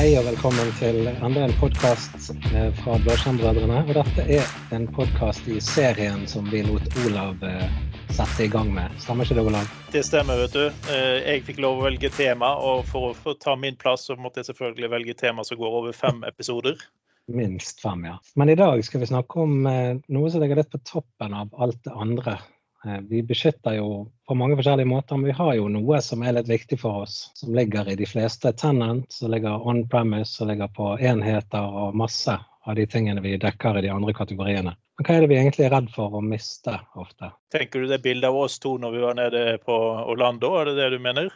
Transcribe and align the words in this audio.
Hei 0.00 0.14
og 0.16 0.22
velkommen 0.24 0.70
til 0.78 1.02
enda 1.10 1.42
en 1.44 1.50
podkast 1.60 2.30
fra 2.78 2.94
Blåskjermbrødrene. 3.04 3.82
Og 3.82 3.90
dette 3.98 4.22
er 4.32 4.46
en 4.72 4.86
podkast 4.96 5.44
i 5.52 5.58
serien 5.60 6.22
som 6.30 6.46
vi 6.48 6.62
lot 6.64 6.86
Olav 7.02 7.42
eh, 7.44 7.66
sette 8.08 8.46
i 8.46 8.48
gang 8.48 8.70
med. 8.72 8.94
Stemmer 9.04 9.28
ikke 9.28 9.36
det, 9.36 9.44
Olav? 9.50 9.74
Det 9.92 10.00
stemmer, 10.08 10.40
vet 10.40 10.56
du. 10.56 10.62
Eh, 10.88 11.18
Jeg 11.26 11.42
fikk 11.50 11.60
lov 11.60 11.82
å 11.82 11.84
velge 11.84 12.08
tema, 12.16 12.54
og 12.56 12.88
for 12.88 13.10
å 13.10 13.18
få 13.26 13.34
ta 13.44 13.58
min 13.60 13.76
plass 13.76 14.06
så 14.08 14.16
måtte 14.16 14.40
jeg 14.40 14.48
selvfølgelig 14.48 14.90
velge 14.94 15.16
tema 15.20 15.44
som 15.44 15.60
går 15.60 15.76
over 15.82 15.92
fem 15.92 16.24
episoder. 16.30 16.80
Minst 17.28 17.84
fem, 17.84 18.08
ja. 18.08 18.16
Men 18.40 18.54
i 18.54 18.56
dag 18.56 18.80
skal 18.88 19.04
vi 19.04 19.10
snakke 19.12 19.44
om 19.44 19.68
eh, 19.68 20.00
noe 20.16 20.32
som 20.32 20.40
ligger 20.40 20.62
litt 20.62 20.72
på 20.72 20.80
toppen 20.80 21.36
av 21.42 21.52
alt 21.60 21.84
det 21.84 21.92
andre. 21.92 22.38
Eh, 22.86 23.00
Vi 23.00 23.22
beskytter 23.22 23.76
jo 23.76 24.10
på 24.28 24.34
mange 24.34 24.56
forskjellige 24.56 24.88
måter, 24.88 25.16
men 25.16 25.30
vi 25.30 25.36
har 25.36 25.54
jo 25.54 25.68
noe 25.68 26.00
som 26.02 26.22
er 26.22 26.36
litt 26.38 26.48
viktig 26.48 26.80
for 26.80 27.04
oss. 27.04 27.30
Som 27.34 27.54
ligger 27.54 27.88
i 27.88 27.96
de 27.98 28.06
fleste 28.08 28.52
tenant, 28.52 29.10
som 29.12 29.30
ligger 29.30 29.66
on 29.66 29.86
premise, 29.88 30.32
som 30.32 30.48
ligger 30.48 30.70
på 30.76 30.94
enheter 30.98 31.80
og 31.82 31.96
masse 31.96 32.38
av 32.66 32.76
de 32.76 32.86
tingene 32.86 33.20
vi 33.24 33.36
dekker 33.40 33.78
i 33.78 33.84
de 33.84 33.92
andre 33.92 34.14
kategoriene. 34.16 34.74
Men 34.98 35.06
hva 35.06 35.16
er 35.16 35.24
det 35.24 35.30
vi 35.32 35.38
egentlig 35.40 35.66
er 35.66 35.74
redd 35.74 35.92
for 35.94 36.16
å 36.16 36.24
miste 36.24 36.74
ofte? 37.00 37.32
Tenker 37.52 37.80
du 37.80 37.88
det 37.88 38.02
bildet 38.04 38.28
av 38.28 38.36
oss 38.36 38.58
to 38.60 38.76
når 38.80 38.96
vi 38.96 39.04
var 39.04 39.16
nede 39.16 39.44
på 39.64 39.76
Orlando, 40.12 40.52
er 40.60 40.70
det 40.70 40.76
det 40.76 40.90
du 40.96 40.98
mener? 41.00 41.30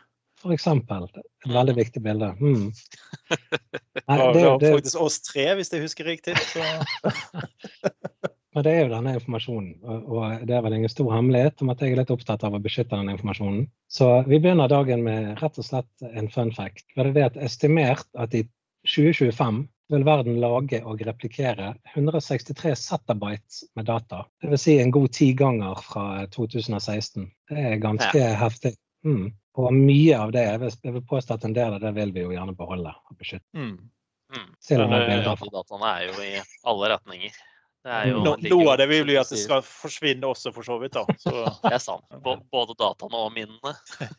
For 0.45 0.52
eksempel. 0.52 1.07
Et 1.16 1.49
veldig 1.49 1.74
viktig 1.79 2.02
bilde. 2.05 2.29
Mm. 2.41 2.66
Nei, 4.11 4.19
det, 4.19 4.33
det 4.35 4.45
var 4.45 4.61
faktisk 4.61 5.01
oss 5.01 5.21
tre, 5.24 5.47
hvis 5.57 5.73
jeg 5.73 5.85
husker 5.87 6.09
riktig. 6.13 6.37
Så. 6.52 6.61
men 8.55 8.65
det 8.65 8.73
er 8.73 8.85
jo 8.85 8.93
denne 8.93 9.15
informasjonen, 9.19 9.71
og, 9.85 10.47
det 10.47 10.55
er 10.55 10.63
vel 10.63 10.77
ingen 10.77 10.93
stor 10.93 11.10
hemmelighet 11.16 11.63
om 11.65 11.73
at 11.73 11.80
jeg 11.83 11.95
er 11.95 12.01
litt 12.01 12.13
opptatt 12.15 12.45
av 12.47 12.55
å 12.55 12.63
beskytte 12.63 12.95
denne 12.95 13.16
informasjonen. 13.16 13.65
Så 13.91 14.11
vi 14.29 14.38
begynner 14.38 14.71
dagen 14.71 15.02
med 15.07 15.41
rett 15.43 15.59
og 15.59 15.66
slett 15.66 16.07
en 16.07 16.30
fun 16.30 16.52
fact. 16.55 16.87
Det 16.95 17.02
er 17.02 17.15
det 17.16 17.24
at 17.33 17.38
estimert 17.49 18.07
at 18.15 18.37
i 18.38 18.45
2025 18.87 19.65
vil 19.93 20.05
verden 20.07 20.38
lage 20.41 20.80
og 20.87 21.02
replikere 21.05 21.74
163 21.95 22.73
zettabytes 22.79 23.65
med 23.77 23.88
data. 23.91 24.23
Dvs. 24.43 24.63
Si 24.63 24.77
en 24.80 24.93
god 24.95 25.13
ti 25.13 25.33
ganger 25.37 25.80
fra 25.85 26.05
2016. 26.33 27.27
Det 27.51 27.65
er 27.73 27.83
ganske 27.83 28.23
heftig. 28.41 28.74
Mm. 29.05 29.33
Og 29.61 29.74
mye 29.74 30.18
av 30.18 30.33
det, 30.35 30.45
jeg 30.49 30.61
vil, 30.63 30.79
jeg 30.83 30.95
vil 30.96 31.05
påstå 31.11 31.37
at 31.37 31.45
en 31.46 31.57
del 31.57 31.77
av 31.77 31.83
det 31.83 31.93
vil 31.99 32.15
vi 32.15 32.24
jo 32.24 32.33
gjerne 32.35 32.57
beholde 32.59 32.95
og 32.95 33.18
beskytte. 33.18 33.46
Mm. 33.55 33.77
Mm. 34.35 34.49
Selv 34.63 34.87
om 34.87 34.95
eh, 34.96 35.13
Ja, 35.21 35.35
dataene 35.37 35.91
er 35.91 36.07
jo 36.09 36.24
i 36.24 36.33
alle 36.71 36.95
retninger. 36.95 37.43
Det 37.85 37.93
er 37.93 38.07
jo, 38.09 38.21
No, 38.24 38.30
noe 38.40 38.71
av 38.73 38.79
det 38.80 38.87
vil 38.88 39.02
bli 39.04 39.16
at 39.21 39.29
det 39.29 39.38
skal 39.43 39.60
forsvinne 39.66 40.24
også, 40.30 40.52
for 40.57 40.65
så 40.65 40.79
vidt. 40.80 40.95
da. 40.96 41.02
Så, 41.21 41.32
Det 41.66 41.73
er 41.77 41.82
sant. 41.85 42.07
Bå- 42.24 42.38
Både 42.52 42.73
dataene 42.80 43.18
og 43.27 43.35
minnene. 43.35 43.74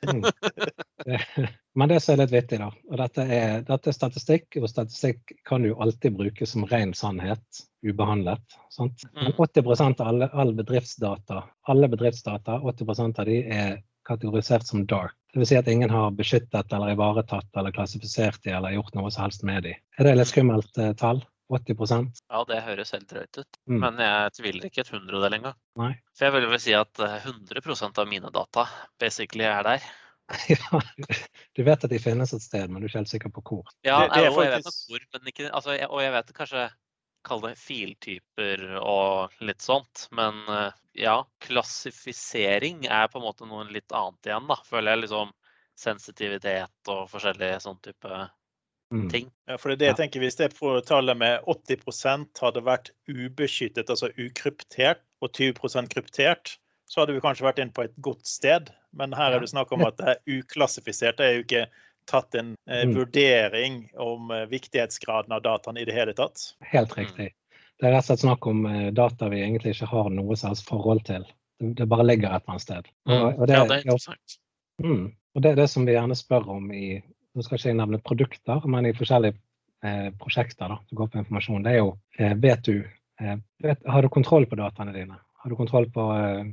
Mm. 0.06 0.22
Men 1.76 1.90
det 1.92 1.98
som 2.04 2.14
er 2.16 2.22
litt 2.24 2.32
vittig, 2.36 2.60
da, 2.62 2.70
og 2.72 3.00
dette 3.02 3.26
er, 3.26 3.64
dette 3.68 3.90
er 3.92 3.96
statistikk, 3.98 4.56
og 4.62 4.70
statistikk 4.72 5.34
kan 5.50 5.66
jo 5.68 5.76
alltid 5.84 6.16
brukes 6.16 6.54
som 6.54 6.64
ren 6.70 6.94
sannhet, 6.96 7.64
ubehandlet. 7.86 8.46
Sant? 8.72 9.04
Men 9.18 9.34
Mm. 9.34 9.42
80% 9.50 10.00
av 10.02 10.08
alle, 10.14 10.30
all 10.34 10.54
bedriftsdata, 10.56 11.42
alle 11.68 11.90
bedriftsdata, 11.92 12.60
80% 12.64 13.20
av 13.20 13.26
de 13.26 13.42
er 13.52 13.76
kategorisert 14.08 14.64
som 14.70 14.86
dark. 14.86 15.16
Dvs. 15.36 15.50
Si 15.50 15.58
at 15.58 15.68
ingen 15.68 15.90
har 15.90 16.12
beskyttet 16.16 16.72
eller 16.74 16.94
ivaretatt 16.94 17.50
eller 17.58 17.74
klassifisert 17.76 18.38
de 18.46 18.54
eller 18.56 18.78
gjort 18.78 18.94
noe 18.96 19.10
som 19.12 19.26
helst 19.26 19.44
med 19.44 19.64
de. 19.66 19.74
Er 20.00 20.04
det 20.08 20.14
litt 20.22 20.30
skummelt 20.32 20.78
eh, 20.78 20.94
tall? 20.94 21.26
80% 21.52 22.22
Ja, 22.32 22.40
det 22.50 22.62
høres 22.66 22.92
helt 22.96 23.08
drøyt 23.12 23.38
ut. 23.38 23.58
Mm. 23.70 23.80
Men 23.84 24.00
jeg 24.02 24.32
tviler 24.40 24.66
ikke 24.70 24.82
et 24.82 24.90
hundredel 24.94 25.38
engang. 25.38 25.58
Nei. 25.78 25.92
For 26.18 26.26
jeg 26.26 26.34
vil 26.38 26.48
vel 26.50 26.62
si 26.64 26.74
at 26.78 27.00
eh, 27.06 27.20
100 27.28 28.02
av 28.02 28.08
mine 28.10 28.32
data 28.34 28.66
basically 29.00 29.46
er 29.46 29.64
der. 29.64 29.86
Ja, 30.50 30.80
du 31.54 31.62
vet 31.68 31.84
at 31.86 31.92
de 31.92 32.00
finnes 32.02 32.32
et 32.34 32.42
sted, 32.42 32.66
men 32.72 32.82
du 32.82 32.88
er 32.88 32.90
ikke 32.90 32.98
helt 33.04 33.12
sikker 33.12 33.30
på 33.36 33.44
hvor. 33.46 33.68
Ja, 33.86 34.00
Det- 34.08 34.16
det 34.16 34.24
er 34.26 34.32
og 34.34 34.42
jeg 34.42 34.56
vet 34.56 34.66
nok 34.66 34.80
hvor, 34.90 35.04
men 35.14 35.28
ikke 35.30 35.52
altså, 35.54 35.76
jeg, 35.78 35.90
Og 35.90 36.02
jeg 36.02 36.12
vet 36.16 36.34
kanskje 36.34 36.64
kalle 37.26 37.50
det 37.52 37.58
filtyper 37.62 38.64
og 38.82 39.32
litt 39.42 39.62
sånt. 39.62 40.08
Men 40.12 40.42
eh, 40.50 40.72
ja, 41.06 41.20
klassifisering 41.46 42.86
er 42.90 43.08
på 43.08 43.20
en 43.22 43.26
måte 43.26 43.46
noe 43.50 43.66
litt 43.70 43.92
annet 43.94 44.26
igjen, 44.30 44.48
da. 44.50 44.58
Føler 44.66 44.96
jeg 44.96 45.04
liksom 45.06 45.32
sensitivitet 45.78 46.92
og 46.94 47.10
forskjellige 47.12 47.60
sånn 47.62 47.80
type 47.84 48.20
Mm. 48.94 49.10
ting. 49.10 49.32
ja, 49.50 49.58
for 49.58 49.70
det 49.70 49.76
er 49.76 49.80
det 49.80 49.88
jeg 49.88 49.98
tenker, 49.98 50.20
Hvis 50.22 50.36
det 50.38 50.52
tallet 50.86 51.18
med 51.18 51.42
80% 51.50 52.42
hadde 52.42 52.62
vært 52.64 52.92
ubeskyttet, 53.10 53.90
altså 53.90 54.12
ukryptert, 54.14 55.02
og 55.22 55.32
20% 55.34 55.90
kryptert, 55.90 56.58
så 56.86 57.02
hadde 57.02 57.16
vi 57.16 57.24
kanskje 57.24 57.48
vært 57.48 57.60
inne 57.64 57.74
på 57.74 57.82
et 57.88 57.96
godt 58.06 58.28
sted. 58.30 58.70
Men 58.94 59.14
her 59.18 59.34
er 59.34 59.42
det 59.42 59.50
snakk 59.50 59.72
om 59.74 59.82
at 59.88 59.98
det 59.98 60.12
er 60.14 60.38
uklassifisert. 60.38 61.18
Det 61.18 61.26
er 61.26 61.34
jo 61.40 61.46
ikke 61.48 61.64
tatt 62.06 62.36
en 62.38 62.54
eh, 62.70 62.84
Mm. 62.86 62.94
vurdering 63.00 63.80
om 63.98 64.30
eh, 64.32 64.46
viktighetsgraden 64.52 65.34
av 65.34 65.42
dataene 65.42 65.82
i 65.82 65.86
det 65.86 65.96
hele 65.98 66.14
tatt. 66.14 66.54
Helt 66.62 66.94
riktig. 66.98 67.32
Det 67.80 67.88
er 67.88 67.92
rett 67.96 68.06
og 68.06 68.12
slett 68.12 68.22
snakk 68.22 68.46
om 68.48 68.66
eh, 68.70 68.92
data 68.94 69.30
vi 69.34 69.42
egentlig 69.42 69.74
ikke 69.74 69.90
har 69.90 70.12
noe 70.14 70.38
som 70.38 70.54
helst 70.54 70.70
forhold 70.70 71.02
til. 71.10 71.26
Det, 71.60 71.74
det 71.80 71.88
bare 71.90 72.06
ligger 72.06 72.30
et 72.30 72.44
eller 72.44 72.54
annet 72.54 72.62
sted. 72.68 72.92
Og, 73.10 73.26
og 73.40 73.48
det, 73.48 73.58
ja, 73.58 73.66
det 73.66 73.80
er 73.80 73.84
interessant. 73.88 74.38
mm, 74.84 75.06
og 75.36 75.42
det 75.42 75.52
er 75.52 75.56
det 75.64 75.68
som 75.74 75.86
vi 75.90 75.98
gjerne 75.98 76.16
spør 76.16 76.50
om 76.60 76.70
i 76.72 77.02
Nå 77.36 77.44
skal 77.44 77.60
ikke 77.60 77.72
jeg 77.72 77.80
nevne 77.80 78.00
produkter, 78.00 78.68
men 78.72 78.88
i 78.88 78.96
forskjellige 78.96 79.36
eh, 79.84 80.12
prosjekter 80.20 80.72
da, 80.72 80.80
som 80.88 81.00
går 81.00 81.10
på 81.12 81.22
informasjon. 81.22 81.66
Det 81.66 81.74
er 81.74 81.82
jo 81.82 81.90
eh, 82.18 82.36
Vet 82.40 82.68
du 82.68 82.76
eh, 82.80 83.38
vet, 83.64 83.82
Har 83.92 84.06
du 84.06 84.10
kontroll 84.10 84.48
på 84.48 84.60
dataene 84.60 84.96
dine? 84.96 85.20
Har 85.44 85.52
du 85.52 85.58
kontroll 85.60 85.90
på 85.92 86.10
eh, 86.16 86.46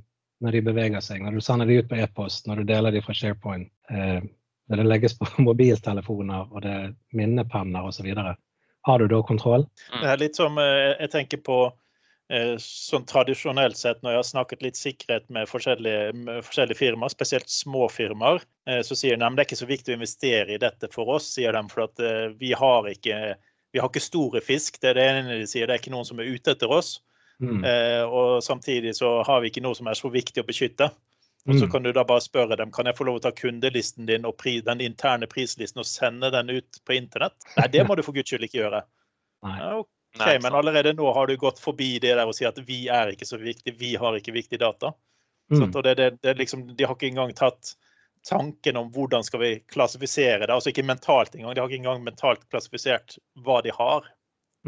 når 0.43 0.57
de 0.57 0.63
beveger 0.67 1.03
seg, 1.05 1.23
når 1.23 1.39
du 1.39 1.45
sender 1.45 1.71
de 1.71 1.79
ut 1.79 1.91
på 1.91 1.99
e-post, 2.03 2.49
når 2.51 2.63
du 2.63 2.71
deler 2.73 2.95
de 2.95 3.03
fra 3.05 3.15
SharePoint, 3.15 3.69
eh, 3.95 4.25
når 4.69 4.81
det 4.81 4.89
legges 4.89 5.15
på 5.19 5.29
mobiltelefoner 5.49 6.49
og 6.51 6.65
det 6.65 6.73
er 6.73 6.89
minnepenner 7.15 7.87
osv. 7.87 8.09
Har 8.83 8.99
du 8.99 9.07
da 9.07 9.23
kontroll? 9.23 9.69
Det 10.01 10.11
er 10.11 10.19
litt 10.19 10.39
som 10.39 10.59
eh, 10.59 10.97
jeg 10.99 11.13
tenker 11.15 11.43
på 11.47 11.61
sånn 12.63 13.05
tradisjonelt 13.09 13.77
sett, 13.77 14.03
når 14.03 14.15
jeg 14.15 14.21
har 14.21 14.29
snakket 14.29 14.63
litt 14.65 14.79
sikkerhet 14.81 15.29
med 15.29 15.49
forskjellige, 15.51 16.13
med 16.17 16.45
forskjellige 16.47 16.79
firmaer, 16.79 17.13
spesielt 17.13 17.51
små 17.53 17.89
firmaer, 17.93 18.43
eh, 18.67 18.81
så 18.87 18.97
sier 18.97 19.19
de 19.21 19.27
at 19.27 19.37
det 19.37 19.45
er 19.45 19.51
ikke 19.51 19.61
så 19.61 19.69
viktig 19.71 19.93
å 19.93 19.99
investere 19.99 20.55
i 20.55 20.61
dette 20.63 20.89
for 20.93 21.13
oss, 21.17 21.29
sier 21.37 21.53
de, 21.53 21.63
for 21.73 21.89
eh, 22.01 22.33
vi 22.41 22.53
har 22.57 22.89
ikke 22.93 23.23
vi 23.73 23.81
har 23.81 23.89
ikke 23.89 24.05
store 24.05 24.43
fisk. 24.45 24.77
Det 24.83 24.91
er 24.91 24.99
det 24.99 25.05
ene 25.09 25.39
de 25.41 25.47
sier. 25.49 25.65
Det 25.67 25.73
er 25.73 25.81
ikke 25.81 25.95
noen 25.95 26.05
som 26.05 26.19
er 26.21 26.29
ute 26.29 26.53
etter 26.53 26.69
oss. 26.69 26.99
Mm. 27.41 27.63
Eh, 27.65 28.03
og 28.05 28.43
samtidig 28.45 28.93
så 28.99 29.23
har 29.25 29.41
vi 29.41 29.49
ikke 29.49 29.63
noe 29.65 29.75
som 29.75 29.89
er 29.89 29.97
så 29.97 30.11
viktig 30.13 30.43
å 30.43 30.47
beskytte. 30.47 30.91
Og 31.49 31.57
så 31.57 31.65
Mm. 31.65 31.71
kan 31.73 31.83
du 31.83 31.93
da 31.93 32.05
bare 32.05 32.21
spørre 32.21 32.57
dem 32.57 32.71
kan 32.71 32.87
jeg 32.87 32.95
få 32.95 33.05
lov 33.05 33.17
å 33.17 33.23
ta 33.23 33.33
kundelisten 33.33 34.07
din 34.07 34.25
og 34.25 34.37
den 34.45 34.81
interne 34.81 35.27
prislisten 35.27 35.81
og 35.81 35.87
sende 35.87 36.31
den 36.31 36.51
ut 36.51 36.79
på 36.85 36.95
internett. 36.95 37.35
Nei, 37.57 37.67
det 37.67 37.87
må 37.89 37.97
du 37.97 38.03
for 38.03 38.13
guds 38.13 38.31
skyld 38.31 38.45
ikke 38.45 38.61
gjøre. 38.61 38.85
Nei. 39.43 39.59
Ja, 39.59 39.83
Ikke 40.15 40.43
men 40.45 40.55
allerede 40.55 40.93
nå 40.97 41.13
har 41.17 41.27
du 41.27 41.37
gått 41.41 41.61
forbi 41.63 41.95
det 42.03 42.17
der 42.19 42.29
og 42.29 42.35
si 42.37 42.45
at 42.45 42.59
vi 42.69 42.85
er 42.93 43.15
ikke 43.15 43.29
så 43.29 43.39
viktig, 43.41 43.73
vi 43.81 43.95
har 43.97 44.19
ikke 44.19 44.35
viktig 44.35 44.61
data. 44.61 44.93
Mm. 45.53 45.69
og 45.69 45.83
det, 45.85 45.95
det, 45.99 46.11
det 46.25 46.37
liksom, 46.39 46.67
de 46.77 46.85
har 46.85 46.95
ikke 46.97 47.11
engang 47.11 47.33
tatt 47.37 47.75
tanken 48.29 48.79
om 48.79 48.91
hvordan 48.95 49.25
skal 49.27 49.41
vi 49.43 49.51
klassifisere 49.73 50.47
det. 50.47 50.53
Altså 50.55 50.71
ikke 50.71 50.85
mentalt 50.87 51.35
engang. 51.35 51.55
De 51.55 51.61
har 51.61 51.69
ikke 51.69 51.81
engang 51.83 52.05
mentalt 52.05 52.45
klassifisert 52.53 53.19
hva 53.45 53.61
de 53.65 53.73
har. 53.75 54.07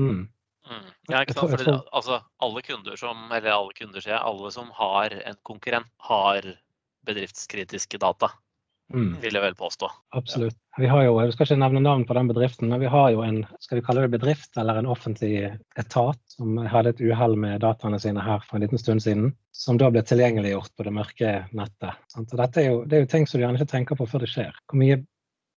Mm. 0.01 0.27
Mm. 0.65 0.89
Ja, 1.13 1.21
ikke 1.23 1.37
sant? 1.37 1.53
Fordi, 1.55 1.77
altså, 1.93 2.19
alle 2.43 2.63
kunder 2.65 2.97
som, 3.01 3.27
eller 3.31 3.53
alle 3.53 3.77
kunder 3.77 4.01
sier, 4.01 4.17
jeg, 4.17 4.25
alle 4.25 4.51
som 4.53 4.73
har 4.77 5.15
en 5.21 5.39
konkurrent, 5.47 5.93
har 6.09 6.49
bedriftskritiske 7.07 8.01
data, 8.01 8.33
Mm. 8.93 9.15
vil 9.23 9.33
jeg 9.33 9.41
vel 9.41 9.55
påstå. 9.57 9.89
Absolutt. 10.13 10.59
Vi 10.77 10.87
har 10.91 11.05
jo, 11.05 11.13
jeg 11.23 11.33
skal 11.35 11.47
ikke 11.47 11.61
nevne 11.63 11.81
navn 11.85 12.03
på 12.07 12.17
den 12.17 12.29
bedriften, 12.31 12.71
men 12.73 12.81
vi 12.83 12.91
har 12.91 13.13
jo 13.15 13.23
en 13.23 13.45
skal 13.63 13.79
vi 13.79 13.85
kalle 13.87 14.03
det 14.03 14.17
bedrift 14.17 14.57
eller 14.59 14.81
en 14.81 14.89
offentlig 14.91 15.37
etat 15.79 16.19
som 16.35 16.57
hadde 16.71 16.91
et 16.95 17.03
uhell 17.05 17.37
med 17.39 17.63
dataene 17.63 18.01
sine 18.03 18.23
her 18.25 18.43
for 18.43 18.59
en 18.59 18.65
liten 18.65 18.83
stund 18.83 19.05
siden, 19.05 19.31
som 19.55 19.79
da 19.79 19.93
ble 19.95 20.03
tilgjengeliggjort 20.03 20.73
på 20.75 20.87
det 20.87 20.95
mørke 20.97 21.35
nettet. 21.55 22.03
Og 22.19 22.35
dette 22.41 22.63
er 22.63 22.71
jo, 22.73 22.81
det 22.91 22.99
er 22.99 23.05
jo 23.05 23.11
ting 23.13 23.29
som 23.31 23.39
du 23.39 23.45
gjerne 23.45 23.61
ikke 23.61 23.71
tenker 23.71 24.01
på 24.01 24.09
før 24.11 24.27
det 24.27 24.33
skjer. 24.35 24.57
Hvor 24.67 24.83
mye 24.83 24.99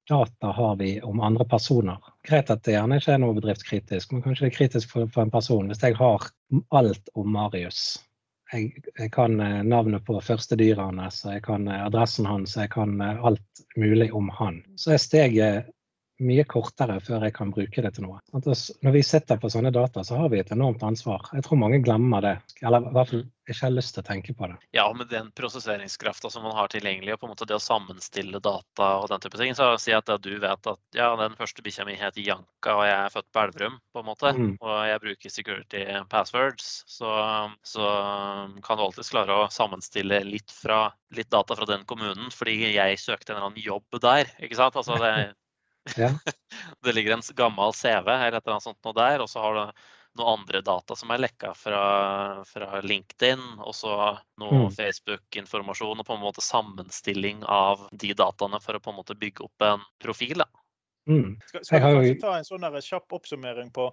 data 0.08 0.54
har 0.60 0.78
vi 0.84 0.92
om 1.02 1.24
andre 1.26 1.50
personer? 1.50 1.98
Greit 2.28 2.54
at 2.54 2.62
det 2.68 2.78
gjerne 2.78 3.02
ikke 3.02 3.16
er 3.18 3.24
noe 3.26 3.38
bedriftskritisk, 3.40 4.14
men 4.14 4.26
kanskje 4.26 4.46
det 4.46 4.52
er 4.52 4.58
kritisk 4.60 4.94
for, 4.94 5.10
for 5.10 5.26
en 5.26 5.34
person. 5.34 5.74
Hvis 5.74 5.82
jeg 5.82 5.98
har 5.98 6.30
alt 6.78 7.12
om 7.18 7.34
Marius, 7.34 7.98
jeg, 8.54 8.84
jeg 8.98 9.12
kan 9.12 9.40
eh, 9.40 9.64
navnet 9.64 10.06
på 10.06 10.20
første 10.24 10.58
dyret 10.60 10.82
hans, 10.84 11.24
jeg 11.26 11.44
kan 11.46 11.68
eh, 11.68 11.86
adressen 11.88 12.28
hans, 12.30 12.56
jeg 12.58 12.72
kan 12.74 13.00
eh, 13.02 13.24
alt 13.26 13.64
mulig 13.80 14.12
om 14.16 14.30
han. 14.40 14.62
Så 14.80 14.96
er 14.96 15.04
steget 15.04 15.72
mye 16.24 16.44
kortere 16.50 17.00
før 17.04 17.28
jeg 17.28 17.34
kan 17.36 17.52
bruke 17.54 17.84
det 17.84 17.94
til 17.96 18.08
noe. 18.08 18.20
Når 18.34 18.94
vi 18.96 19.04
sitter 19.06 19.40
på 19.42 19.50
sånne 19.54 19.72
data, 19.76 20.04
så 20.04 20.18
har 20.22 20.30
vi 20.34 20.42
et 20.42 20.54
enormt 20.56 20.84
ansvar. 20.88 21.30
Jeg 21.34 21.46
tror 21.46 21.60
mange 21.62 21.82
glemmer 21.86 22.24
det, 22.26 22.38
eller 22.64 22.88
i 22.90 22.94
hvert 22.96 23.12
fall 23.12 23.26
ikke 23.48 23.64
har 23.64 23.72
lyst 23.72 23.94
til 23.96 24.04
å 24.04 24.08
tenke 24.10 24.34
på 24.36 24.48
det. 24.52 24.58
Ja, 24.76 24.84
med 24.98 25.08
den 25.08 25.30
prosesseringskrafta 25.38 26.28
som 26.34 26.44
man 26.44 26.56
har 26.58 26.68
tilgjengelig, 26.74 27.14
og 27.16 27.22
på 27.22 27.30
en 27.30 27.32
måte 27.32 27.48
det 27.48 27.56
å 27.56 27.64
sammenstille 27.64 28.42
data 28.44 28.90
og 29.00 29.08
den 29.14 29.24
type 29.24 29.40
ting, 29.40 29.56
så 29.56 29.70
si 29.80 29.96
at 29.96 30.12
du 30.24 30.34
vet 30.42 30.72
at 30.74 30.82
ja, 30.98 31.14
den 31.22 31.38
første 31.40 31.64
bikkja 31.64 31.86
mi 31.88 31.96
heter 31.96 32.26
Janka, 32.26 32.76
og 32.76 32.84
jeg 32.90 32.98
er 32.98 33.14
født 33.14 33.30
på 33.32 33.44
Elverum, 33.46 33.80
på 33.94 34.04
en 34.04 34.10
måte, 34.10 34.34
Mm. 34.38 34.58
og 34.60 34.76
jeg 34.90 35.00
bruker 35.02 35.32
security 35.32 35.86
passwords, 36.12 36.84
så, 36.92 37.10
så 37.64 37.88
kan 38.66 38.78
du 38.78 38.84
alltids 38.84 39.10
klare 39.14 39.34
å 39.34 39.48
sammenstille 39.54 40.20
litt, 40.28 40.52
fra, 40.52 40.92
litt 41.16 41.32
data 41.32 41.56
fra 41.56 41.66
den 41.66 41.86
kommunen, 41.88 42.28
fordi 42.36 42.74
jeg 42.76 43.00
søkte 43.00 43.32
en 43.32 43.38
eller 43.38 43.52
annen 43.54 43.64
jobb 43.64 44.02
der, 44.04 44.28
ikke 44.44 44.60
sant? 44.60 44.76
Altså 44.76 45.00
det, 45.00 45.14
Ja. 45.96 46.12
det 46.84 46.96
ligger 46.96 47.18
en 47.18 47.24
gammel 47.38 47.74
CV 47.74 48.10
eller 48.10 48.38
et 48.38 48.44
eller 48.44 48.58
annet 48.58 48.68
sånt 48.68 48.84
noe 48.86 48.98
der, 48.98 49.24
og 49.24 49.32
så 49.32 49.44
har 49.44 49.56
du 49.58 49.88
noen 50.18 50.40
andre 50.40 50.62
data 50.66 50.96
som 50.98 51.12
er 51.14 51.22
lekka 51.22 51.54
fra, 51.58 51.82
fra 52.48 52.82
LinkedIn, 52.82 53.44
og 53.62 53.76
så 53.76 53.94
noe 54.42 54.64
Mm. 54.68 54.72
Facebook-informasjon 54.74 56.02
og 56.02 56.08
på 56.08 56.16
en 56.16 56.24
måte 56.24 56.42
sammenstilling 56.42 57.44
av 57.44 57.88
de 57.92 58.14
dataene 58.18 58.60
for 58.64 58.78
å 58.78 58.82
på 58.82 58.94
en 58.94 58.98
måte 58.98 59.18
bygge 59.20 59.46
opp 59.46 59.66
en 59.68 59.84
profil. 60.02 60.42
Da. 60.42 60.48
Mm. 61.10 61.38
Skal, 61.46 61.66
skal 61.66 61.80
vi 61.80 61.84
kanskje 61.86 62.22
ta 62.22 62.38
en 62.38 62.48
sånn 62.48 62.68
kjapp 62.84 63.14
oppsummering 63.20 63.72
på, 63.76 63.90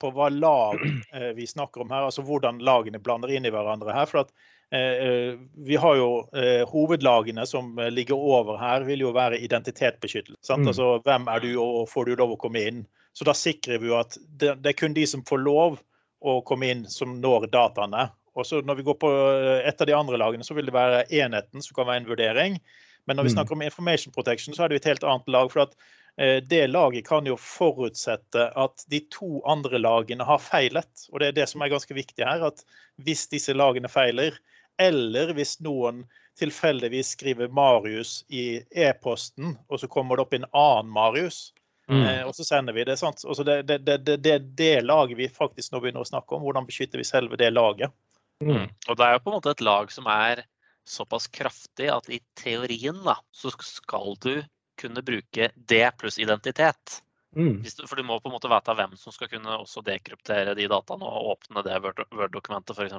på 0.00 0.10
hva 0.16 0.28
lag 0.32 0.80
eh, 1.12 1.32
vi 1.36 1.46
snakker 1.46 1.84
om 1.84 1.92
her? 1.92 2.08
Altså 2.08 2.24
hvordan 2.26 2.62
lagene 2.64 3.02
blander 3.02 3.34
inn 3.34 3.46
i 3.46 3.52
hverandre 3.54 3.94
her. 3.94 4.08
For 4.10 4.24
at 4.24 4.32
vi 4.72 5.76
har 5.78 5.96
jo 5.96 6.08
eh, 6.34 6.64
hovedlagene 6.66 7.46
som 7.46 7.78
eh, 7.78 7.90
ligger 7.90 8.16
over 8.18 8.58
her, 8.58 8.82
vil 8.88 9.04
jo 9.04 9.12
være 9.14 9.38
identitetsbeskyttelse. 9.38 10.40
sant? 10.42 10.64
Mm. 10.66 10.72
Altså 10.72 10.88
hvem 11.06 11.28
er 11.28 11.40
du, 11.44 11.50
og 11.62 11.88
får 11.88 12.04
du 12.08 12.16
lov 12.16 12.34
å 12.34 12.38
komme 12.40 12.62
inn? 12.66 12.86
Så 13.16 13.24
da 13.24 13.32
sikrer 13.32 13.78
vi 13.80 13.88
jo 13.92 13.98
at 14.00 14.18
det, 14.26 14.56
det 14.62 14.72
er 14.72 14.78
kun 14.80 14.96
de 14.96 15.06
som 15.06 15.22
får 15.24 15.38
lov 15.44 15.78
å 16.20 16.40
komme 16.44 16.66
inn, 16.72 16.86
som 16.90 17.20
når 17.20 17.46
dataene. 17.52 18.08
Og 18.36 18.44
så 18.44 18.58
når 18.60 18.80
vi 18.80 18.84
går 18.88 18.98
på 19.00 19.12
eh, 19.12 19.68
et 19.68 19.80
av 19.80 19.86
de 19.88 19.94
andre 19.96 20.18
lagene, 20.20 20.44
så 20.44 20.56
vil 20.58 20.66
det 20.66 20.74
være 20.76 21.06
enheten 21.08 21.62
som 21.64 21.76
kan 21.78 21.86
være 21.88 22.02
en 22.02 22.10
vurdering. 22.10 22.58
Men 23.06 23.16
når 23.16 23.28
vi 23.28 23.30
Mm. 23.30 23.36
snakker 23.36 23.54
om 23.54 23.62
information 23.62 24.12
protection, 24.12 24.54
så 24.54 24.64
er 24.64 24.68
det 24.68 24.74
jo 24.76 24.82
et 24.82 24.90
helt 24.90 25.04
annet 25.04 25.28
lag. 25.28 25.52
for 25.52 25.62
at 25.62 25.76
eh, 26.18 26.40
det 26.40 26.66
laget 26.70 27.06
kan 27.06 27.24
jo 27.26 27.36
forutsette 27.36 28.50
at 28.56 28.84
de 28.90 29.00
to 29.10 29.40
andre 29.46 29.78
lagene 29.78 30.24
har 30.24 30.38
feilet. 30.42 31.06
Og 31.12 31.20
det 31.20 31.28
er 31.28 31.32
det 31.32 31.48
som 31.48 31.62
er 31.62 31.70
ganske 31.70 31.94
viktig 31.94 32.24
her. 32.24 32.42
At 32.50 32.64
hvis 32.98 33.28
disse 33.30 33.54
lagene 33.54 33.88
feiler, 33.88 34.36
eller 34.78 35.32
hvis 35.36 35.58
noen 35.64 36.04
tilfeldigvis 36.36 37.14
skriver 37.16 37.48
Marius 37.48 38.24
i 38.28 38.62
e-posten, 38.70 39.54
og 39.68 39.80
så 39.80 39.88
kommer 39.88 40.16
det 40.16 40.26
opp 40.26 40.34
en 40.36 40.50
annen 40.52 40.92
Marius, 40.92 41.52
Mm. 41.86 42.02
eh, 42.02 42.22
og 42.26 42.34
så 42.34 42.42
sender 42.42 42.74
vi 42.74 42.84
det. 42.84 42.96
sant? 42.98 43.22
Altså 43.22 43.44
det, 43.46 43.58
er 43.58 43.78
det, 43.78 43.98
det, 44.02 44.16
det, 44.18 44.38
det 44.58 44.82
laget 44.82 45.18
vi 45.20 45.28
faktisk 45.30 45.70
nå 45.70 45.78
begynner 45.78 46.02
å 46.02 46.08
snakke 46.08 46.34
om. 46.34 46.42
Hvordan 46.42 46.66
beskytter 46.66 46.98
vi 46.98 47.06
selve 47.06 47.38
det 47.38 47.52
laget? 47.52 47.94
Mm. 48.42 48.66
Og 48.88 48.96
det 48.98 49.06
er 49.06 49.12
jo 49.14 49.20
på 49.22 49.30
en 49.30 49.36
måte 49.36 49.52
et 49.54 49.62
lag 49.62 49.92
som 49.94 50.08
er 50.10 50.42
såpass 50.82 51.28
kraftig 51.30 51.86
at 51.94 52.10
i 52.10 52.18
teorien 52.38 52.98
da, 53.06 53.14
så 53.30 53.52
skal 53.54 54.16
du 54.22 54.42
kunne 54.82 55.02
bruke 55.06 55.50
det 55.54 55.86
pluss 55.98 56.18
identitet. 56.18 57.00
Mm. 57.36 57.60
Hvis 57.62 57.76
du, 57.76 57.84
for 57.86 58.00
du 58.00 58.06
må 58.08 58.16
på 58.20 58.30
en 58.30 58.36
måte 58.38 58.48
vite 58.48 58.74
hvem 58.78 58.94
som 58.96 59.12
skal 59.12 59.28
kunne 59.28 59.58
også 59.60 59.82
dekryptere 59.84 60.54
de 60.56 60.68
dataene 60.72 61.04
og 61.04 61.34
åpne 61.34 61.62
det 61.66 61.80
Word- 61.84 62.06
Word-dokumentet 62.16 62.76
f.eks. 62.78 62.96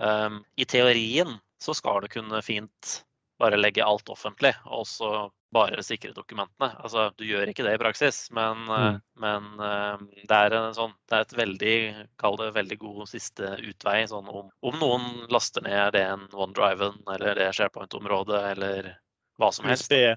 Um, 0.00 0.38
I 0.56 0.64
teorien 0.64 1.36
så 1.60 1.74
skal 1.76 2.00
du 2.04 2.08
kunne 2.12 2.40
fint 2.44 2.94
bare 3.40 3.58
legge 3.58 3.82
alt 3.84 4.08
offentlig, 4.08 4.52
og 4.64 4.86
så 4.86 5.08
bare 5.54 5.82
sikre 5.86 6.12
dokumentene. 6.14 6.68
Altså, 6.82 7.08
du 7.18 7.24
gjør 7.26 7.50
ikke 7.50 7.64
det 7.66 7.76
i 7.76 7.80
praksis, 7.82 8.28
men, 8.34 8.62
eh, 8.70 8.84
Mm. 8.94 9.00
men 9.22 9.44
eh, 9.60 9.98
det, 10.22 10.36
er 10.38 10.54
en 10.54 10.74
sånn, 10.74 10.94
det 11.10 11.16
er 11.18 11.26
et 11.26 11.36
veldig, 11.38 11.74
kall 12.18 12.36
det 12.40 12.52
veldig 12.54 12.78
god 12.78 13.08
siste 13.10 13.56
utvei. 13.62 14.06
Sånn 14.10 14.28
om, 14.30 14.50
om 14.62 14.78
noen 14.80 15.26
laster 15.34 15.62
ned 15.66 15.92
det 15.94 16.04
en 16.06 16.28
OneDriven 16.32 17.02
eller 17.14 17.34
det 17.38 17.50
SharePoint-området 17.54 18.40
eller 18.54 18.94
hva 19.38 19.50
som 19.52 19.66
helst. 19.66 19.90
USB, 19.90 20.14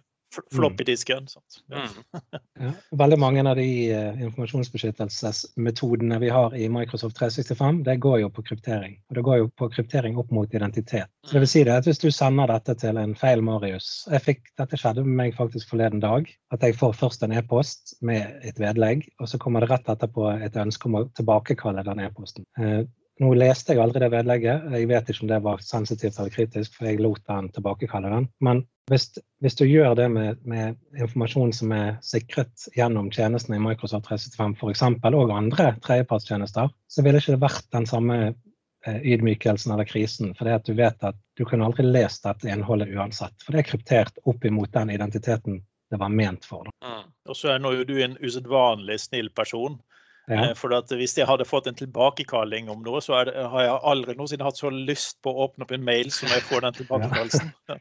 floppy-disken. 0.54 1.28
sånn. 1.32 1.44
Ja. 1.72 1.86
Mm. 1.86 1.92
Ja. 2.58 2.72
Veldig 2.98 3.20
mange 3.22 3.44
av 3.46 3.54
de 3.60 3.92
eh, 3.94 4.22
informasjonsbeskyttelsesmetodene 4.26 6.18
vi 6.24 6.30
har 6.34 6.56
i 6.58 6.66
Microsoft 6.74 7.20
365, 7.20 7.84
det 7.86 8.00
går 8.02 8.24
jo 8.24 8.32
på 8.34 8.42
kryptering. 8.48 8.96
Og 9.12 9.20
det 9.20 9.24
går 9.28 9.38
jo 9.38 9.50
på 9.62 9.68
kryptering 9.76 10.18
opp 10.18 10.32
mot 10.34 10.56
identitet. 10.58 11.06
Så 11.22 11.38
det 11.38 11.44
vil 11.44 11.52
si 11.52 11.62
det 11.68 11.76
at 11.78 11.86
hvis 11.86 12.02
du 12.02 12.10
sender 12.10 12.50
dette 12.50 12.74
til 12.82 12.98
en 12.98 13.14
feil 13.20 13.46
Marius 13.46 14.08
jeg 14.10 14.24
fikk, 14.26 14.42
Dette 14.58 14.80
skjedde 14.82 15.04
med 15.06 15.20
meg 15.20 15.38
faktisk 15.38 15.70
forleden 15.70 16.02
dag. 16.02 16.26
At 16.50 16.66
jeg 16.66 16.74
får 16.80 16.98
først 16.98 17.22
en 17.28 17.36
e-post 17.38 17.94
med 18.02 18.42
et 18.42 18.58
vedlegg, 18.58 19.06
og 19.22 19.30
så 19.30 19.38
kommer 19.42 19.62
det 19.62 19.70
rett 19.70 19.90
etterpå 19.94 20.32
et 20.34 20.58
ønske 20.58 20.90
om 20.90 20.98
å 20.98 21.06
tilbakekalle 21.20 21.86
den 21.86 22.02
e-posten. 22.08 22.48
Eh, 22.58 22.88
nå 23.22 23.34
leste 23.34 23.74
jeg 23.74 23.82
aldri 23.82 24.04
det 24.04 24.12
vedlegget. 24.14 24.66
Jeg 24.78 24.90
vet 24.90 25.10
ikke 25.10 25.26
om 25.26 25.30
det 25.32 25.40
var 25.46 25.62
sensitivt 25.66 26.20
eller 26.20 26.34
kritisk, 26.34 26.74
for 26.74 26.90
jeg 26.90 27.02
lot 27.02 27.24
den 27.30 27.50
tilbakekalle 27.54 28.12
den. 28.14 28.28
Men 28.46 28.66
hvis, 28.92 29.08
hvis 29.44 29.58
du 29.60 29.66
gjør 29.68 29.96
det 30.00 30.08
med, 30.12 30.42
med 30.48 30.78
informasjon 30.96 31.52
som 31.56 31.72
er 31.76 31.98
sikret 32.06 32.68
gjennom 32.76 33.10
tjenestene 33.12 33.60
i 33.60 33.64
Microsoft 33.64 34.08
365 34.08 34.56
f.eks., 34.62 34.84
og 35.12 35.34
andre 35.36 35.74
tredjepartstjenester, 35.84 36.72
så 36.72 37.06
ville 37.06 37.20
ikke 37.22 37.36
det 37.36 37.44
vært 37.44 37.68
den 37.76 37.88
samme 37.90 38.20
eh, 38.28 39.00
ydmykelsen 39.14 39.76
eller 39.76 39.90
krisen. 39.90 40.32
For 40.38 40.48
det 40.48 40.60
at 40.62 40.70
du 40.70 40.78
vet 40.78 41.04
at 41.04 41.20
du 41.36 41.44
kunne 41.46 41.68
aldri 41.68 41.84
lest 41.88 42.24
dette 42.24 42.48
innholdet 42.52 42.94
uansett. 42.96 43.36
For 43.44 43.56
det 43.56 43.64
er 43.64 43.72
kryptert 43.74 44.24
opp 44.24 44.48
imot 44.48 44.72
den 44.78 44.96
identiteten 44.96 45.62
det 45.92 46.00
var 46.00 46.12
ment 46.12 46.48
for. 46.48 46.68
Mm. 46.84 47.04
Og 47.28 47.36
så 47.36 47.54
er 47.54 47.62
nå 47.64 47.74
jo 47.76 47.86
du 47.88 47.96
en 48.04 48.18
usedvanlig 48.24 49.00
snill 49.04 49.30
person. 49.36 49.78
Ja. 50.28 50.50
Eh, 50.50 50.54
For 50.60 50.74
hvis 51.00 51.14
jeg 51.18 51.28
hadde 51.30 51.46
fått 51.48 51.70
en 51.72 51.78
tilbakekalling 51.80 52.68
om 52.72 52.82
noe, 52.84 53.00
så 53.04 53.16
er 53.22 53.30
det, 53.30 53.36
har 53.54 53.64
jeg 53.64 53.78
aldri 53.92 54.16
noensinne 54.18 54.44
hatt 54.48 54.60
så 54.60 54.72
lyst 54.74 55.22
på 55.24 55.32
å 55.32 55.46
åpne 55.48 55.64
opp 55.64 55.72
en 55.72 55.86
mail 55.88 56.12
som 56.12 56.28
jeg 56.34 56.44
får 56.50 56.66
den 56.68 56.78
tilbakekallelsen. 56.82 57.54
Ja, 57.72 57.78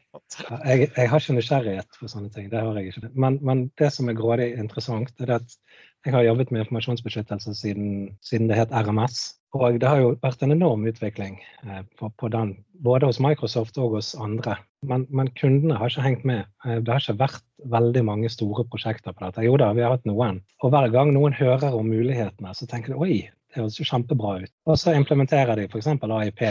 Jeg, 0.67 0.89
jeg 0.95 1.09
har 1.11 1.23
ikke 1.23 1.35
nysgjerrighet 1.37 1.99
for 1.99 2.11
sånne 2.11 2.31
ting. 2.35 2.49
det 2.51 2.61
har 2.63 2.79
jeg 2.79 2.93
ikke. 2.93 3.11
Men, 3.15 3.39
men 3.43 3.67
det 3.79 3.91
som 3.95 4.07
er 4.11 4.17
grådig 4.19 4.53
interessant, 4.59 5.11
er 5.23 5.37
at 5.39 5.57
jeg 6.07 6.15
har 6.15 6.23
jobbet 6.23 6.51
med 6.51 6.63
informasjonsbeskyttelse 6.63 7.51
siden, 7.59 7.87
siden 8.23 8.47
det 8.47 8.55
het 8.55 8.71
RMS. 8.71 9.35
Og 9.57 9.79
det 9.81 9.87
har 9.89 9.99
jo 9.99 10.13
vært 10.23 10.43
en 10.43 10.53
enorm 10.55 10.85
utvikling 10.87 11.35
eh, 11.65 11.81
på, 11.99 12.09
på 12.19 12.29
den, 12.31 12.53
både 12.83 13.09
hos 13.09 13.19
Microsoft 13.23 13.79
og 13.81 13.97
hos 13.97 14.13
andre. 14.15 14.55
Men, 14.87 15.03
men 15.09 15.31
kundene 15.39 15.75
har 15.79 15.91
ikke 15.91 16.05
hengt 16.05 16.23
med. 16.27 16.47
Eh, 16.63 16.79
det 16.79 16.93
har 16.93 17.03
ikke 17.03 17.19
vært 17.19 17.43
veldig 17.75 18.03
mange 18.07 18.31
store 18.31 18.63
prosjekter 18.71 19.15
på 19.15 19.25
dette. 19.25 19.43
Jo 19.43 19.57
da, 19.59 19.73
vi 19.75 19.83
har 19.83 19.95
hatt 19.95 20.07
noen. 20.07 20.39
Og 20.63 20.71
hver 20.71 20.87
gang 20.95 21.11
noen 21.15 21.35
hører 21.35 21.75
om 21.75 21.91
mulighetene, 21.91 22.55
så 22.55 22.69
tenker 22.71 22.93
de 22.93 23.01
oi, 23.03 23.17
det 23.57 23.65
høres 23.65 23.79
jo 23.81 23.87
kjempebra 23.89 24.35
ut. 24.43 24.53
Og 24.69 24.77
så 24.79 24.93
implementerer 24.97 25.57
de 25.57 25.65
f.eks. 25.67 25.89
AIP, 25.89 26.43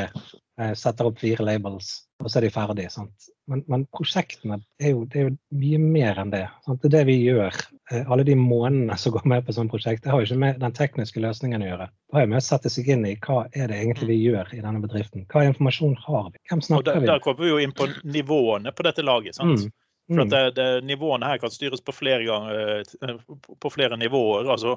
eh, 0.60 0.74
setter 0.78 1.08
opp 1.08 1.20
fire 1.22 1.46
labels, 1.46 1.92
og 2.22 2.30
så 2.32 2.40
er 2.40 2.46
de 2.46 2.50
ferdige. 2.54 2.90
Sant? 2.90 3.28
Men, 3.46 3.62
men 3.70 3.84
prosjektene 3.94 4.58
er 4.82 4.90
jo, 4.90 5.04
det 5.06 5.20
er 5.20 5.28
jo 5.28 5.36
mye 5.60 5.78
mer 5.82 6.18
enn 6.18 6.32
det. 6.34 6.42
Sant? 6.66 6.82
Det 6.82 6.90
er 6.90 6.94
det 6.98 7.04
vi 7.12 7.16
gjør. 7.28 7.54
Eh, 7.92 8.02
Alle 8.10 8.26
de 8.26 8.34
månedene 8.40 8.98
som 8.98 9.14
går 9.14 9.28
med 9.30 9.46
på 9.46 9.54
sånne 9.54 9.70
prosjekt, 9.70 10.02
det 10.04 10.10
har 10.10 10.20
jo 10.22 10.26
ikke 10.30 10.40
med 10.42 10.60
den 10.64 10.74
tekniske 10.74 11.22
løsningen 11.22 11.62
å 11.62 11.70
gjøre. 11.70 11.88
Det 12.10 12.18
har 12.18 12.26
jo 12.26 12.32
med 12.34 12.42
å 12.42 12.46
sette 12.48 12.72
seg 12.72 12.90
inn 12.92 13.06
i 13.06 13.14
hva 13.22 13.44
er 13.54 13.70
det 13.70 13.80
egentlig 13.84 14.10
vi 14.10 14.20
gjør 14.26 14.54
i 14.56 14.62
denne 14.64 14.82
bedriften. 14.82 15.26
Hva 15.30 15.46
informasjon 15.46 15.96
har 16.08 16.30
vi? 16.32 16.42
Hvem 16.50 16.64
snakker 16.68 16.90
der, 16.92 17.02
vi 17.04 17.12
der 17.14 17.22
kommer 17.24 17.46
vi 17.46 17.54
jo 17.54 17.62
inn 17.62 17.76
på 17.76 17.88
nivåene 18.04 18.74
på 18.74 18.86
dette 18.88 19.06
laget. 19.06 19.38
sant? 19.38 19.66
Mm. 19.66 19.74
For 20.06 20.20
at 20.22 20.28
Mm. 20.28 20.30
det, 20.30 20.54
det, 20.54 20.84
Nivåene 20.86 21.26
her 21.26 21.38
kan 21.42 21.50
styres 21.50 21.80
på 21.82 21.90
flere, 21.90 22.22
ganger, 22.22 22.84
eh, 23.02 23.16
på 23.58 23.70
flere 23.74 23.96
nivåer. 23.98 24.46
Altså, 24.46 24.76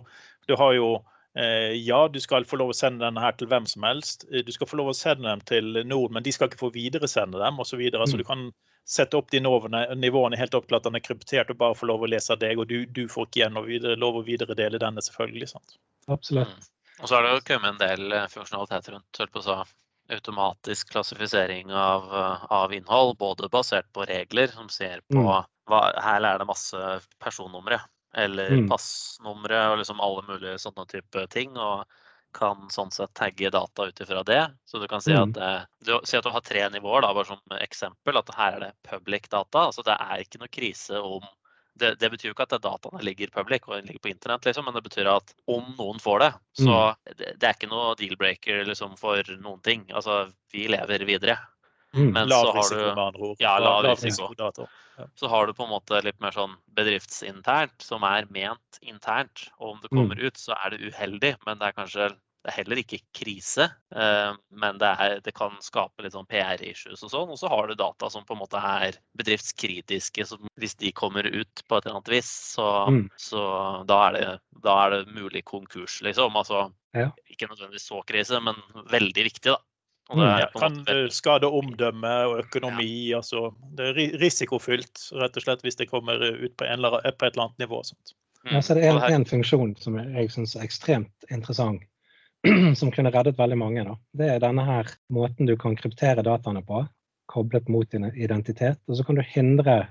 du 0.49 0.55
har 0.57 0.73
jo 0.73 0.87
Ja, 1.75 2.07
du 2.07 2.19
skal 2.19 2.45
få 2.45 2.57
lov 2.59 2.73
å 2.73 2.75
sende 2.77 3.05
denne 3.05 3.21
her 3.23 3.35
til 3.37 3.47
hvem 3.47 3.67
som 3.69 3.85
helst. 3.87 4.25
Eh, 4.31 4.43
Du 4.45 4.51
skal 4.51 4.67
få 4.67 4.79
lov 4.79 4.91
å 4.91 4.97
sende 4.97 5.29
dem 5.29 5.41
til 5.45 5.83
Nord, 5.87 6.11
men 6.11 6.23
de 6.25 6.33
skal 6.35 6.49
ikke 6.49 6.63
få 6.65 6.71
videresende 6.73 7.39
dem 7.39 7.59
osv. 7.59 7.77
videre. 7.79 8.07
Mm. 8.07 8.17
du 8.17 8.23
kan 8.27 8.51
sette 8.89 9.17
opp 9.17 9.29
de 9.29 9.39
nivåene, 9.39 9.83
nivåene 9.95 10.37
helt 10.39 10.55
opp 10.57 10.67
til 10.67 10.79
at 10.79 10.87
den 10.87 10.97
er 10.97 11.05
kryptert 11.05 11.51
og 11.53 11.59
bare 11.61 11.77
få 11.77 11.85
lov 11.85 12.03
å 12.03 12.09
lese 12.09 12.33
av 12.33 12.39
deg, 12.41 12.57
og 12.57 12.67
du, 12.67 12.85
du 12.85 13.07
får 13.07 13.27
ikke 13.27 13.43
igjen 13.43 13.59
å 13.61 13.65
videre, 13.67 13.99
lov 14.01 14.17
å 14.17 14.25
videredele 14.25 14.81
denne, 14.81 15.03
selvfølgelig. 15.05 15.51
sant? 15.53 15.77
Absolutt. 16.09 16.55
Mm. 16.57 16.71
Og 16.99 17.07
så 17.07 17.15
har 17.15 17.23
det 17.23 17.35
jo 17.35 17.45
kommet 17.47 17.69
en 17.75 17.83
del 17.83 18.17
eh, 18.17 18.25
funksjonalitet 18.33 18.89
rundt 18.95 19.21
holdt 19.21 19.31
på 19.35 19.43
å 19.45 19.59
automatisk 20.09 20.89
klassifisering 20.89 21.69
av, 21.71 22.09
eh, 22.17 22.45
av 22.49 22.73
innhold, 22.73 23.17
både 23.21 23.49
basert 23.53 23.87
på 23.93 24.07
regler 24.09 24.47
som 24.47 24.69
ser 24.73 25.05
på 25.05 25.21
Mm. 25.21 25.45
hva, 25.69 25.81
Her 26.01 26.25
er 26.25 26.37
det 26.39 26.47
masse 26.49 27.01
personnumre 27.21 27.79
eller 28.13 28.49
Mm. 28.57 28.69
passnumre 28.69 29.71
og 29.71 29.77
liksom 29.79 29.99
alle 30.01 30.21
mulige 30.27 30.59
sånne 30.59 30.87
type 30.87 31.27
ting. 31.29 31.57
og 31.57 31.85
kan 32.31 32.69
sånn 32.69 32.91
sett 32.93 33.11
tagge 33.17 33.49
data 33.49 33.87
ut 33.89 33.99
ifra 34.01 34.23
det. 34.23 34.53
Så 34.65 34.79
du 34.79 34.87
kan 34.87 35.01
si 35.01 35.11
Mm. 35.11 35.35
at, 35.35 35.37
eh, 35.41 35.65
du, 35.83 35.99
si 36.03 36.15
at 36.17 36.23
du 36.23 36.29
har 36.29 36.41
tre 36.41 36.69
nivåer, 36.69 37.01
da, 37.01 37.11
bare 37.11 37.25
som 37.25 37.39
eksempel. 37.59 38.17
At 38.17 38.29
her 38.35 38.53
er 38.53 38.59
det 38.59 38.73
public 38.83 39.29
data. 39.29 39.65
altså 39.65 39.83
Det 39.83 39.97
er 39.99 40.17
ikke 40.21 40.37
noe 40.39 40.47
krise 40.47 41.01
om 41.01 41.21
det, 41.75 41.97
det 41.97 42.11
betyr 42.11 42.29
jo 42.29 42.33
ikke 42.33 42.43
at 42.53 42.61
dataene 42.61 43.01
ligger 43.01 43.31
public 43.31 43.61
og 43.67 43.81
ligger 43.85 43.99
på 43.99 44.11
internett, 44.11 44.43
liksom, 44.45 44.65
men 44.65 44.73
det 44.73 44.83
betyr 44.83 45.07
at 45.07 45.33
om 45.47 45.63
noen 45.77 45.99
får 45.99 46.19
det, 46.19 46.33
så 46.65 46.95
det, 47.15 47.39
det 47.39 47.43
er 47.47 47.53
ikke 47.53 47.69
noe 47.71 47.95
deal-breaker 47.95 48.65
liksom, 48.67 48.97
for 48.99 49.23
noen 49.39 49.61
ting. 49.63 49.85
Altså, 49.89 50.31
vi 50.51 50.67
lever 50.67 51.05
videre. 51.05 51.37
Mm. 51.95 52.11
Men 52.13 52.27
Lav 52.29 52.43
så 52.45 52.51
har 52.51 52.61
risiko, 52.61 52.79
du 52.79 52.85
med 52.95 53.03
andre 53.07 53.21
ord. 53.31 53.37
Ja, 53.39 53.57
lav 53.59 53.83
Lav 53.83 53.97
risiko. 54.03 54.67
så 55.15 55.27
har 55.31 55.47
du 55.47 55.53
på 55.53 55.63
en 55.63 55.69
måte 55.71 56.03
litt 56.03 56.19
mer 56.21 56.31
sånn 56.31 56.55
bedriftsinternt, 56.75 57.81
som 57.81 58.03
er 58.03 58.27
ment 58.29 58.79
internt. 58.81 59.47
Og 59.59 59.71
om 59.75 59.79
det 59.81 59.89
kommer 59.89 60.19
ut, 60.21 60.37
så 60.37 60.53
er 60.65 60.69
det 60.75 60.91
uheldig, 60.91 61.35
men 61.47 61.57
det 61.57 61.67
er 61.67 61.77
kanskje 61.77 62.09
det 62.39 62.53
er 62.53 62.63
heller 62.63 62.79
ikke 62.79 63.01
krise. 63.13 63.65
eh, 63.93 64.33
Men 64.55 64.77
det, 64.77 64.87
er, 64.99 65.19
det 65.19 65.33
kan 65.35 65.57
skape 65.59 66.01
litt 66.05 66.13
sånn 66.13 66.25
PR-issues 66.29 67.03
og 67.03 67.09
sånn. 67.11 67.29
Og 67.33 67.37
så 67.37 67.49
har 67.51 67.67
du 67.67 67.75
data 67.75 68.09
som 68.09 68.23
på 68.23 68.31
en 68.33 68.39
måte 68.39 68.55
er 68.63 68.93
bedriftskritiske. 69.17 70.25
som 70.25 70.47
Hvis 70.57 70.75
de 70.77 70.91
kommer 70.91 71.25
ut 71.27 71.63
på 71.67 71.77
et 71.77 71.85
eller 71.85 71.97
annet 71.97 72.07
vis, 72.13 72.29
så, 72.55 72.87
Mm. 72.87 73.09
så 73.17 73.85
da, 73.85 74.07
er 74.07 74.11
det, 74.13 74.39
da 74.63 74.85
er 74.85 74.89
det 74.91 75.13
mulig 75.13 75.43
konkurs, 75.43 76.01
liksom. 76.01 76.31
Altså 76.35 76.71
Ja. 76.95 77.11
ikke 77.29 77.47
nødvendigvis 77.49 77.87
så 77.91 78.01
krise, 78.05 78.39
men 78.41 78.55
veldig 78.87 79.23
viktig, 79.23 79.51
da. 79.51 79.57
Mm. 80.09 80.19
det 80.23 80.39
Ja, 80.41 80.47
kan 80.59 81.11
skade 81.13 81.47
omdømme 81.47 82.13
og 82.25 82.39
økonomi. 82.39 83.13
altså 83.13 83.53
Det 83.77 83.91
er 83.91 84.17
risikofylt 84.21 85.09
rett 85.13 85.37
og 85.37 85.43
slett 85.43 85.61
hvis 85.61 85.77
det 85.77 85.89
kommer 85.89 86.17
ut 86.17 86.55
på, 86.57 86.65
en 86.65 86.79
eller, 86.79 87.01
på 87.11 87.25
et 87.25 87.35
eller 87.35 87.43
annet 87.43 87.59
nivå. 87.65 87.81
Mm. 88.45 88.55
Ja, 88.55 88.61
så 88.61 88.73
det 88.73 88.85
er 88.87 88.95
en, 88.95 89.21
en 89.21 89.25
funksjon 89.25 89.75
som 89.77 89.99
jeg 89.99 90.31
syns 90.31 90.55
er 90.55 90.65
ekstremt 90.65 91.29
interessant, 91.29 91.83
som 92.79 92.91
kunne 92.91 93.11
reddet 93.13 93.37
veldig 93.37 93.57
mange. 93.57 93.83
Da. 93.85 93.95
Det 94.17 94.31
er 94.33 94.43
denne 94.43 94.65
her 94.65 94.89
måten 95.13 95.45
du 95.45 95.57
kan 95.57 95.77
kryptere 95.77 96.25
dataene 96.25 96.63
på, 96.65 96.85
koblet 97.29 97.69
mot 97.69 97.89
din 97.91 98.09
identitet. 98.15 98.79
Og 98.87 98.97
så 98.97 99.05
kan 99.05 99.19
du 99.19 99.21
hindre 99.21 99.83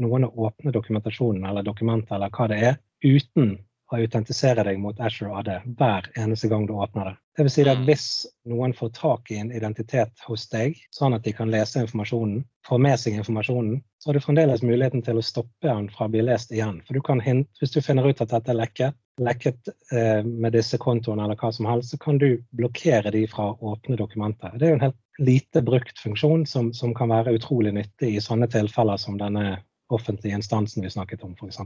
noen 0.00 0.24
å 0.24 0.32
åpne 0.48 0.72
dokumentasjonen 0.72 1.44
eller 1.48 1.64
dokumentet 1.66 2.12
eller 2.16 2.32
hva 2.32 2.48
det 2.52 2.62
er, 2.64 2.78
uten 3.04 3.58
autentisere 3.94 4.64
deg 4.66 4.80
mot 4.82 4.98
Azure 5.00 5.30
AD 5.38 5.50
hver 5.78 6.08
eneste 6.18 6.48
gang 6.50 6.66
du 6.66 6.72
åpner 6.74 7.12
det. 7.12 7.16
Det 7.36 7.44
vil 7.44 7.52
si 7.52 7.62
at 7.68 7.78
Mm. 7.78 7.84
hvis 7.86 8.26
noen 8.48 8.72
får 8.74 8.90
tak 8.96 9.30
i 9.30 9.36
en 9.38 9.52
identitet 9.52 10.12
hos 10.26 10.48
deg, 10.48 10.76
sånn 10.90 11.14
at 11.14 11.22
de 11.22 11.32
kan 11.32 11.50
lese 11.50 11.80
informasjonen, 11.80 12.44
få 12.66 12.78
med 12.80 12.98
seg 12.98 13.14
informasjonen, 13.14 13.82
så 13.98 14.08
har 14.08 14.14
du 14.14 14.20
fremdeles 14.20 14.62
muligheten 14.62 15.02
til 15.04 15.18
å 15.18 15.22
stoppe 15.22 15.68
den 15.68 15.88
fra 15.88 16.06
å 16.06 16.10
bli 16.10 16.22
lest 16.22 16.50
igjen. 16.50 16.80
For 16.86 16.94
du 16.94 17.00
kan 17.00 17.20
hint, 17.20 17.48
hvis 17.60 17.72
du 17.72 17.80
finner 17.80 18.08
ut 18.08 18.20
at 18.20 18.30
dette 18.30 18.50
er 18.50 18.58
lekket, 18.58 18.94
lekket 19.20 19.68
eh, 19.92 20.22
med 20.24 20.52
disse 20.52 20.78
kontoene 20.78 21.24
eller 21.24 21.36
hva 21.36 21.52
som 21.52 21.66
helst, 21.66 21.90
så 21.90 21.98
kan 21.98 22.18
du 22.18 22.42
blokkere 22.52 23.12
de 23.12 23.26
fra 23.26 23.52
åpne 23.54 23.96
dokumenter. 23.96 24.58
Det 24.58 24.66
er 24.66 24.74
jo 24.74 24.78
en 24.80 24.88
helt 24.88 25.02
lite 25.18 25.62
brukt 25.62 25.98
funksjon 25.98 26.46
som, 26.46 26.72
som 26.72 26.94
kan 26.94 27.08
være 27.08 27.36
utrolig 27.38 27.72
nyttig 27.72 28.16
i 28.16 28.20
sånne 28.20 28.48
tilfeller 28.48 28.96
som 28.96 29.16
denne 29.18 29.62
offentlige 29.88 30.34
instansen 30.34 30.82
vi 30.82 30.90
snakket 30.90 31.22
om, 31.22 31.36
f.eks. 31.38 31.60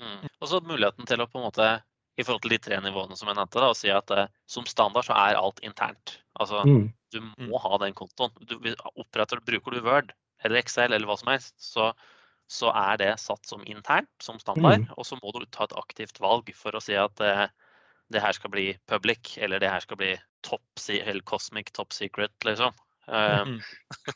Mm. 0.00 0.24
Og 0.40 0.48
så 0.50 0.60
muligheten 0.64 1.06
til 1.06 1.22
å 1.22 1.28
på 1.30 1.38
en 1.40 1.46
måte, 1.46 1.68
i 2.18 2.22
forhold 2.22 2.44
til 2.44 2.54
de 2.54 2.60
tre 2.62 2.80
nivåene 2.82 3.16
som 3.18 3.28
jeg 3.30 3.36
nevnte, 3.38 3.60
da, 3.62 3.70
å 3.72 3.78
si 3.78 3.90
at 3.90 4.10
eh, 4.14 4.28
som 4.46 4.66
standard 4.70 5.06
så 5.06 5.16
er 5.18 5.38
alt 5.40 5.62
internt. 5.66 6.18
Altså 6.38 6.64
Mm. 6.66 6.92
du 7.14 7.20
må 7.46 7.58
ha 7.62 7.78
den 7.78 7.94
kontoen. 7.94 8.30
Du 8.46 8.58
oppretter, 8.94 9.40
bruker 9.40 9.70
du 9.74 9.80
Word 9.82 10.12
eller 10.44 10.58
Excel 10.60 10.92
eller 10.92 11.06
hva 11.06 11.16
som 11.18 11.30
helst, 11.32 11.54
så, 11.62 11.92
så 12.50 12.70
er 12.74 12.96
det 13.00 13.12
satt 13.22 13.46
som 13.46 13.62
internt, 13.66 14.10
som 14.22 14.38
standard. 14.38 14.84
Mm. 14.84 14.94
Og 14.98 15.06
så 15.06 15.18
må 15.22 15.32
du 15.32 15.46
ta 15.46 15.64
et 15.64 15.76
aktivt 15.78 16.20
valg 16.20 16.50
for 16.54 16.74
å 16.74 16.82
si 16.82 16.94
at 16.98 17.20
eh, 17.20 17.46
det 18.12 18.20
her 18.20 18.36
skal 18.36 18.50
bli 18.52 18.76
public, 18.90 19.38
eller 19.38 19.62
det 19.62 19.70
her 19.70 19.80
skal 19.80 19.96
bli 19.96 20.12
top, 20.44 20.62
eller 20.90 21.22
cosmic 21.22 21.72
top 21.72 21.92
secret, 21.92 22.34
liksom. 22.44 22.74
Eh, 23.08 23.44
Mm. 23.44 23.60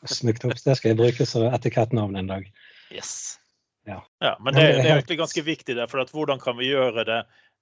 Smikt. 0.05 0.41
Det 0.41 0.77
skal 0.77 0.91
jeg 0.93 0.97
bruke 0.97 1.25
som 1.25 1.47
etikettnavn 1.53 2.15
en 2.15 2.27
dag. 2.27 2.51
yes. 2.91 3.39
Ja, 3.87 4.01
Ja, 4.19 4.33
men 4.43 4.53
det, 4.53 4.61
det 4.61 4.87
er 4.87 4.97
egentlig 4.97 5.19
ganske 5.21 5.43
viktig 5.45 5.75
der, 5.77 5.87
for 5.87 6.03
hvordan 6.13 6.41
kan 6.41 6.57
vi 6.59 6.71
gjøre 6.71 7.05
det 7.07 7.19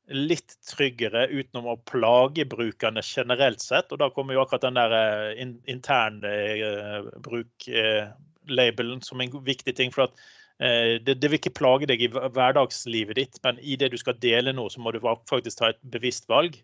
litt 0.08 0.56
tryggere 0.64 1.26
uten 1.28 1.68
å 1.68 1.76
plage 1.90 2.46
brukerne 2.48 3.04
generelt 3.04 3.62
sett? 3.64 3.92
Og 3.92 4.00
da 4.02 4.10
kommer 4.14 4.36
jo 4.36 4.44
akkurat 4.44 4.64
den 4.68 4.80
der 4.80 4.96
eh, 4.96 5.42
in, 5.44 5.58
interne 5.68 6.32
eh, 6.56 7.10
bruklabelen 7.26 9.04
som 9.04 9.22
en 9.22 9.36
viktig 9.44 9.76
ting. 9.76 9.92
for 9.92 10.08
at 10.08 10.16
eh, 10.64 10.96
det, 11.04 11.20
det 11.20 11.32
vil 11.32 11.42
ikke 11.42 11.58
plage 11.60 11.92
deg 11.92 12.06
i 12.06 12.12
hverdagslivet 12.14 13.20
ditt, 13.20 13.42
men 13.44 13.60
i 13.60 13.76
det 13.80 13.92
du 13.94 14.00
skal 14.00 14.20
dele 14.24 14.56
noe, 14.56 14.72
så 14.72 14.82
må 14.82 14.96
du 14.96 15.04
faktisk 15.04 15.60
ta 15.60 15.74
et 15.74 15.84
bevisst 15.84 16.30
valg. 16.32 16.58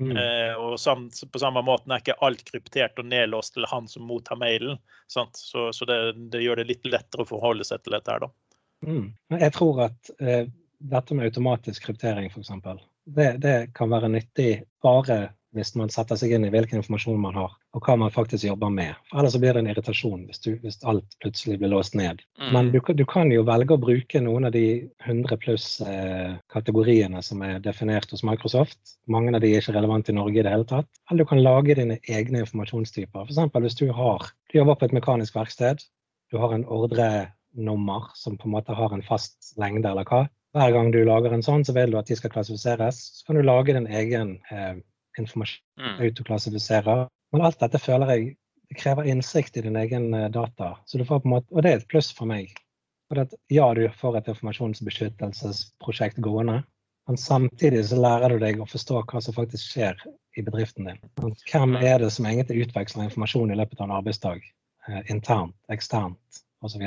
Mm. 0.00 0.16
Eh, 0.16 0.54
og 0.56 0.78
samt, 0.80 1.20
på 1.32 1.40
samme 1.40 1.62
måten 1.64 1.92
er 1.92 2.00
ikke 2.02 2.20
alt 2.24 2.44
kryptert 2.48 2.98
og 3.00 3.08
nedlåst 3.08 3.54
til 3.56 3.66
han 3.68 3.88
som 3.88 4.06
mottar 4.08 4.40
mailen. 4.40 4.80
Sant? 5.12 5.36
Så, 5.38 5.70
så 5.76 5.88
det, 5.88 5.98
det 6.32 6.44
gjør 6.44 6.60
det 6.60 6.70
litt 6.70 6.88
lettere 6.88 7.24
å 7.24 7.28
forholde 7.28 7.66
seg 7.68 7.84
til 7.84 7.96
dette 7.96 8.12
her, 8.12 8.26
da. 8.26 8.32
Mm. 8.86 9.12
Jeg 9.40 9.52
tror 9.56 9.84
at 9.88 10.10
eh, 10.20 10.46
dette 10.82 11.14
med 11.14 11.28
automatisk 11.30 11.84
kryptering 11.86 12.26
f.eks. 12.32 12.50
Det, 13.04 13.28
det 13.42 13.56
kan 13.74 13.90
være 13.90 14.08
nyttig 14.10 14.64
bare 14.82 15.30
hvis 15.52 15.74
man 15.76 15.90
setter 15.92 16.16
seg 16.16 16.30
inn 16.32 16.46
i 16.46 16.50
hvilken 16.50 16.78
informasjon 16.80 17.18
man 17.20 17.34
har, 17.36 17.50
og 17.76 17.82
hva 17.84 17.92
man 18.00 18.08
faktisk 18.14 18.46
jobber 18.46 18.70
med. 18.72 18.94
For 19.10 19.18
Ellers 19.20 19.34
så 19.34 19.40
blir 19.42 19.52
det 19.52 19.60
en 19.60 19.68
irritasjon 19.68 20.22
hvis, 20.24 20.38
du, 20.40 20.54
hvis 20.62 20.78
alt 20.88 21.12
plutselig 21.20 21.58
blir 21.60 21.68
låst 21.74 21.92
ned. 21.94 22.22
Men 22.54 22.70
Mm. 22.70 22.72
du, 22.72 22.78
kan- 22.80 22.96
du 22.96 23.04
kan 23.04 23.30
jo 23.34 23.42
velge 23.44 23.74
å 23.76 23.82
bruke 23.82 24.22
noen 24.24 24.46
av 24.48 24.52
de 24.56 24.88
100 25.04 25.36
pluss 25.42 25.66
eh, 25.84 26.38
kategoriene 26.48 27.20
som 27.22 27.42
er 27.44 27.60
definert 27.60 28.08
hos 28.10 28.24
Microsoft. 28.24 28.78
Mange 29.06 29.34
av 29.36 29.42
de 29.44 29.52
er 29.52 29.60
ikke 29.60 29.76
relevante 29.76 30.08
i 30.08 30.16
Norge 30.16 30.40
i 30.40 30.42
det 30.46 30.54
hele 30.54 30.64
tatt. 30.64 30.88
Eller 31.10 31.24
du 31.26 31.28
kan 31.34 31.42
lage 31.44 31.76
dine 31.76 31.98
egne 32.08 32.40
informasjonstyper. 32.46 33.28
F.eks. 33.28 33.52
hvis 33.60 33.76
du 33.82 33.92
har 33.92 34.30
du 34.52 34.58
jobber 34.58 34.74
på 34.80 34.88
et 34.88 34.96
mekanisk 34.96 35.36
verksted, 35.36 35.84
du 36.32 36.38
har 36.40 36.54
en 36.56 36.64
ordrenummer 37.52 38.10
som 38.14 38.38
på 38.38 38.48
en 38.48 38.50
måte 38.52 38.72
har 38.74 38.92
en 38.94 39.02
fast 39.02 39.58
lengde 39.58 39.88
eller 39.88 40.04
hva. 40.04 40.28
Hver 40.52 40.72
gang 40.72 40.90
du 40.92 41.04
lager 41.04 41.32
en 41.32 41.42
sånn, 41.42 41.64
så 41.64 41.72
vil 41.72 41.90
du 41.90 41.98
at 41.98 42.06
de 42.06 42.16
skal 42.16 42.30
klassifiseres. 42.30 42.96
Så 43.16 43.26
kan 43.26 43.36
du 43.36 43.42
lage 43.42 43.72
din 43.72 43.86
egen 43.86 44.40
eh, 44.50 44.74
informasjon 45.18 45.60
Mm. 45.78 46.00
autoklassifiserer. 46.00 47.08
Men 47.32 47.42
alt 47.42 47.58
dette 47.58 47.78
føler 47.78 48.06
jeg 48.10 48.36
det 48.68 48.76
krever 48.76 49.04
innsikt 49.08 49.56
i 49.56 49.62
din 49.62 49.76
egen 49.76 50.14
eh, 50.14 50.28
data. 50.28 50.78
Så 50.86 50.98
du 50.98 51.04
får 51.04 51.20
på 51.20 51.28
en 51.28 51.30
måte, 51.30 51.46
og 51.50 51.62
det 51.62 51.70
er 51.72 51.76
et 51.76 51.88
pluss 51.88 52.12
for 52.12 52.26
meg. 52.26 52.52
For 53.08 53.18
at, 53.20 53.32
ja, 53.48 53.74
du 53.74 53.88
får 53.88 54.16
et 54.16 54.28
informasjonsbeskyttelsesprosjekt 54.28 56.20
gående, 56.20 56.62
men 57.08 57.16
samtidig 57.16 57.84
så 57.88 57.96
lærer 57.96 58.28
du 58.28 58.38
deg 58.38 58.60
å 58.60 58.68
forstå 58.68 59.02
hva 59.08 59.20
som 59.20 59.34
faktisk 59.34 59.72
skjer 59.72 59.96
i 60.36 60.42
bedriften 60.42 60.84
din. 60.86 61.00
Hvem 61.50 61.76
er 61.76 61.98
det 61.98 62.12
som 62.12 62.26
egentlig 62.26 62.68
utveksler 62.68 63.04
informasjon 63.08 63.50
i 63.50 63.56
løpet 63.56 63.80
av 63.80 63.88
en 63.88 63.96
arbeidsdag? 63.96 64.40
Eh, 64.88 65.02
internt, 65.10 65.56
eksternt 65.72 66.42
osv. 66.62 66.82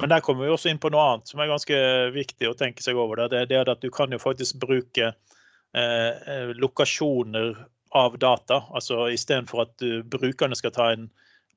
Men 0.00 0.12
der 0.12 0.22
kommer 0.24 0.44
vi 0.44 0.52
også 0.52 0.70
inn 0.70 0.80
på 0.82 0.90
noe 0.92 1.06
annet 1.12 1.30
som 1.30 1.40
er 1.40 1.50
ganske 1.50 1.80
viktig 2.14 2.50
å 2.50 2.56
tenke 2.58 2.84
seg 2.84 2.98
over. 2.98 3.24
Det, 3.30 3.44
det 3.50 3.60
er 3.60 3.70
at 3.70 3.82
du 3.84 3.90
kan 3.94 4.12
jo 4.12 4.20
faktisk 4.22 4.58
bruke 4.62 5.12
eh, 5.12 6.12
eh, 6.34 6.52
lokasjoner 6.58 7.54
av 7.96 8.18
data. 8.22 8.64
Altså 8.74 9.08
istedenfor 9.14 9.64
at 9.66 9.86
brukerne 10.10 10.58
skal 10.58 10.74
ta 10.74 10.90
en 10.94 11.08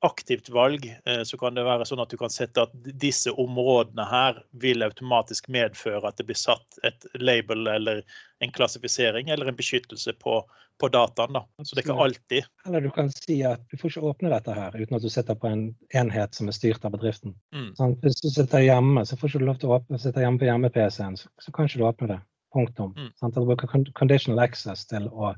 aktivt 0.04 0.48
valg, 0.48 0.84
eh, 1.04 1.22
så 1.22 1.38
kan 1.40 1.54
det 1.56 1.64
være 1.64 1.86
sånn 1.88 2.02
at 2.02 2.10
du 2.12 2.18
kan 2.20 2.32
sette 2.32 2.66
at 2.66 2.72
disse 3.00 3.32
områdene 3.32 4.04
her 4.08 4.42
vil 4.60 4.84
automatisk 4.84 5.48
medføre 5.52 6.04
at 6.08 6.18
det 6.20 6.26
blir 6.28 6.38
satt 6.38 6.78
et 6.84 7.06
label 7.16 7.66
eller 7.72 8.02
en 8.44 8.52
klassifisering 8.52 9.30
eller 9.32 9.48
en 9.48 9.56
beskyttelse 9.56 10.12
på, 10.20 10.42
på 10.80 10.90
dataen. 10.92 11.38
Da. 11.38 11.44
Så 11.62 11.72
det 11.72 11.84
er 11.84 11.88
ikke 11.88 12.08
alltid. 12.08 12.50
Eller 12.66 12.84
du 12.84 12.90
kan 12.92 13.08
si 13.14 13.38
at 13.48 13.64
du 13.70 13.78
får 13.80 13.94
ikke 13.94 14.12
åpne 14.12 14.34
dette 14.34 14.58
her 14.58 14.76
uten 14.76 14.98
at 14.98 15.06
du 15.06 15.10
sitter 15.12 15.40
på 15.40 15.48
en 15.48 15.64
enhet 15.96 16.36
som 16.36 16.52
er 16.52 16.58
styrt 16.58 16.84
av 16.84 16.92
bedriften. 16.98 17.32
Mm. 17.56 17.72
Sånn, 17.80 17.96
Hvis 18.04 18.20
du 18.20 18.28
sitter 18.34 18.66
hjemme, 18.66 19.06
så 19.08 19.16
får 19.16 19.32
ikke 19.32 19.44
du 19.44 19.48
lov 19.48 19.62
til 19.62 19.72
å 19.72 19.80
åpne, 19.80 20.02
sitte 20.02 20.24
hjemme 20.24 20.42
på 20.42 20.50
hjemme-PC-en, 20.50 21.18
så, 21.20 21.32
så 21.40 21.54
kan 21.54 21.70
ikke 21.70 21.80
du 21.80 21.88
åpne 21.88 22.12
det. 22.12 22.20
Punktum. 22.54 22.92
Mm. 22.94 23.10
Sånn, 23.18 23.32
du 23.34 23.42
bruker 23.48 23.72
conditional 23.98 24.44
access 24.44 24.84
til 24.86 25.08
å 25.10 25.32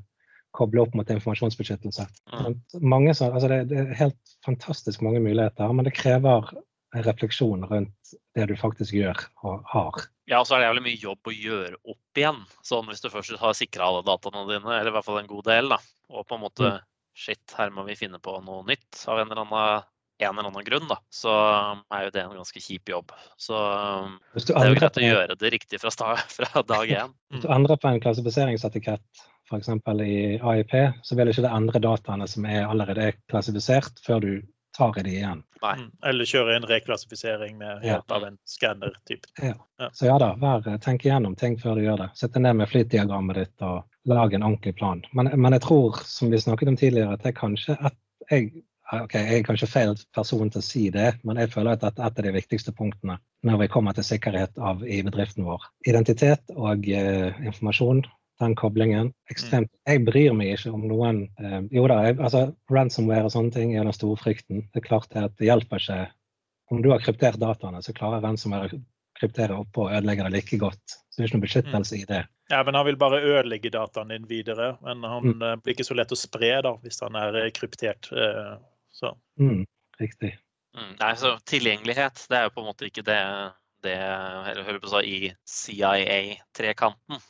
koble 0.55 0.83
opp 0.83 0.95
mot 0.97 1.09
informasjonsbeskyttelse. 1.11 2.07
Mm. 2.33 2.55
Mange, 2.81 3.13
altså 3.13 3.49
det, 3.51 3.59
det 3.71 3.81
er 3.83 3.99
helt 3.99 4.37
fantastisk 4.45 5.03
mange 5.05 5.21
muligheter, 5.23 5.73
men 5.73 5.87
det 5.87 5.95
krever 5.97 6.51
en 6.95 7.03
refleksjon 7.03 7.65
rundt 7.67 8.13
det 8.35 8.47
du 8.49 8.55
faktisk 8.59 8.95
gjør 8.95 9.19
og 9.43 9.65
har. 9.73 10.05
Ja, 10.27 10.41
og 10.41 10.47
så 10.47 10.55
er 10.55 10.63
det 10.63 10.69
jævlig 10.69 10.85
mye 10.87 11.01
jobb 11.01 11.29
å 11.29 11.35
gjøre 11.35 11.79
opp 11.83 12.21
igjen. 12.21 12.39
Sånn 12.65 12.87
hvis 12.89 13.03
du 13.03 13.09
først 13.11 13.35
har 13.41 13.57
sikra 13.57 13.89
alle 13.89 14.05
dataene 14.07 14.45
dine, 14.49 14.77
eller 14.79 14.91
i 14.91 14.95
hvert 14.95 15.07
fall 15.07 15.21
en 15.21 15.29
god 15.29 15.47
del, 15.47 15.71
da. 15.75 15.81
Og 16.13 16.27
på 16.27 16.37
en 16.37 16.45
måte 16.47 16.77
Shit, 17.17 17.49
her 17.57 17.71
må 17.73 17.81
vi 17.87 17.95
finne 17.97 18.19
på 18.21 18.35
noe 18.45 18.61
nytt 18.67 18.99
av 19.09 19.17
en 19.17 19.31
eller 19.31 19.39
annen, 19.41 19.85
en 20.19 20.33
eller 20.37 20.49
annen 20.49 20.65
grunn, 20.65 20.87
da. 20.89 20.97
Så 21.13 21.31
er 21.93 22.07
jo 22.07 22.11
det 22.15 22.23
en 22.23 22.35
ganske 22.39 22.61
kjip 22.63 22.89
jobb. 22.89 23.11
Så 23.37 23.57
det 24.33 24.55
er 24.55 24.71
jo 24.71 24.77
greit 24.79 24.99
å 24.99 25.05
gjøre 25.05 25.37
det 25.39 25.51
riktig 25.53 25.79
fra, 25.83 25.91
start, 25.93 26.31
fra 26.37 26.63
dag 26.65 26.89
én. 26.89 27.15
hvis 27.33 27.45
du 27.45 27.49
endrer 27.53 27.79
på 27.81 27.91
en 27.91 28.01
klassifiseringsetikett, 28.03 29.25
f.eks. 29.47 29.69
i 30.03 30.37
AIP, 30.43 30.73
så 31.07 31.15
vil 31.15 31.31
ikke 31.31 31.45
det 31.45 31.53
endre 31.55 31.79
dataene 31.83 32.27
som 32.27 32.45
er 32.49 32.65
allerede 32.67 33.11
er 33.11 33.19
klassifisert, 33.31 34.01
før 34.03 34.23
du 34.25 34.31
tar 34.77 34.97
i 34.99 35.03
de 35.05 35.13
igjen. 35.17 35.39
Nei. 35.63 35.73
Mm. 35.79 35.91
Eller 36.05 36.27
kjøre 36.29 36.55
en 36.57 36.65
reklassifisering 36.69 37.55
med 37.57 37.79
Ja. 37.81 37.93
hjelp 37.95 38.11
av 38.13 38.25
en 38.27 38.35
skanner. 38.45 38.93
Typ. 39.09 39.25
Så 39.93 40.05
ja 40.05 40.17
da, 40.21 40.33
vær, 40.37 40.65
tenk 40.83 41.05
igjennom 41.05 41.33
ting 41.39 41.55
før 41.61 41.79
du 41.79 41.85
gjør 41.87 42.03
det. 42.03 42.09
Sett 42.19 42.35
deg 42.35 42.43
ned 42.45 42.59
med 42.59 42.69
flytdiagrammet 42.69 43.39
ditt 43.39 43.65
og 43.65 43.85
lag 44.05 44.33
en 44.33 44.45
ordentlig 44.45 44.75
plan. 44.77 45.01
Men, 45.17 45.31
men 45.33 45.55
jeg 45.57 45.63
tror, 45.65 45.97
som 46.05 46.29
vi 46.29 46.41
snakket 46.43 46.69
om 46.73 46.77
tidligere, 46.77 47.15
at 47.17 47.23
det 47.25 47.31
er 47.31 47.39
kanskje 47.39 47.77
et 47.79 47.97
jeg, 48.29 48.51
ok, 48.93 49.13
jeg 49.13 49.39
er 49.39 49.43
kanskje 49.47 49.67
feil 49.67 49.95
person 50.15 50.49
til 50.49 50.61
å 50.61 50.65
si 50.65 50.83
det, 50.93 51.15
men 51.27 51.37
jeg 51.41 51.51
føler 51.53 51.75
at 51.75 51.81
dette 51.83 52.01
er 52.01 52.07
et 52.11 52.19
av 52.21 52.27
de 52.27 52.31
viktigste 52.37 52.71
punktene 52.77 53.17
når 53.43 53.59
vi 53.63 53.67
kommer 53.73 53.93
til 53.93 54.03
sikkerhet 54.07 54.57
av, 54.57 54.83
i 54.87 55.01
bedriften 55.05 55.45
vår. 55.45 55.65
Identitet 55.87 56.53
og 56.55 56.87
eh, 56.89 57.35
informasjon, 57.45 58.03
den 58.39 58.53
koblingen. 58.55 59.13
ekstremt. 59.31 59.71
Jeg 59.87 60.03
bryr 60.05 60.33
meg 60.37 60.53
ikke 60.55 60.71
om 60.73 60.83
noen 60.87 61.23
eh, 61.41 61.61
Jo 61.73 61.87
da, 61.89 62.03
jeg, 62.05 62.19
altså 62.19 62.43
ransomware 62.69 63.25
og 63.25 63.33
sånne 63.33 63.51
ting 63.55 63.75
er 63.75 63.83
den 63.87 63.93
store 63.97 64.17
frykten. 64.21 64.67
Det 64.73 64.83
er 64.83 64.87
klart 64.87 65.15
at 65.15 65.33
det 65.39 65.49
hjelper 65.49 65.81
ikke 65.81 65.99
om 66.69 66.81
du 66.83 66.91
har 66.91 66.99
kryptert 66.99 67.39
dataene, 67.39 67.81
så 67.81 67.93
klarer 67.95 68.21
ransomware 68.21 68.67
å 68.75 68.79
kryptere 69.17 69.55
oppå 69.57 69.87
og 69.87 69.93
ødelegge 69.97 70.27
det 70.27 70.33
like 70.35 70.57
godt. 70.61 70.83
Så 71.09 71.17
det 71.17 71.23
er 71.23 71.29
ikke 71.31 71.37
noe 71.39 71.45
beskyttelse 71.47 71.97
i 71.97 72.05
det. 72.05 72.23
Ja, 72.51 72.59
men 72.63 72.75
Han 72.75 72.85
vil 72.85 72.97
bare 73.01 73.21
ødelegge 73.23 73.71
dataen 73.73 74.11
din 74.13 74.27
videre. 74.29 74.77
Men 74.83 75.01
han 75.03 75.23
Mm. 75.23 75.41
eh, 75.41 75.55
blir 75.55 75.73
ikke 75.73 75.87
så 75.87 75.95
lett 75.97 76.11
å 76.11 76.17
spre 76.19 76.61
da, 76.61 76.75
hvis 76.83 76.99
han 77.01 77.15
er 77.15 77.35
eh, 77.45 77.49
kryptert. 77.51 78.11
eh, 78.11 78.57
Så. 78.97 79.13
Mm, 79.39 79.65
riktig. 80.01 80.33
Mm, 80.77 80.93
nei, 80.99 81.13
så 81.17 81.35
tilgjengelighet, 81.49 82.25
det 82.29 82.37
er 82.37 82.47
jo 82.47 82.53
på 82.55 82.63
en 82.63 82.69
måte 82.71 82.89
ikke 82.89 83.05
det, 83.05 83.19
det 83.85 83.97
eller 83.97 84.65
hører 84.65 84.81
på 84.81 84.89
å 84.89 85.01
si, 85.01 85.19
i 85.27 85.31
CIA-trekanten. 85.49 87.21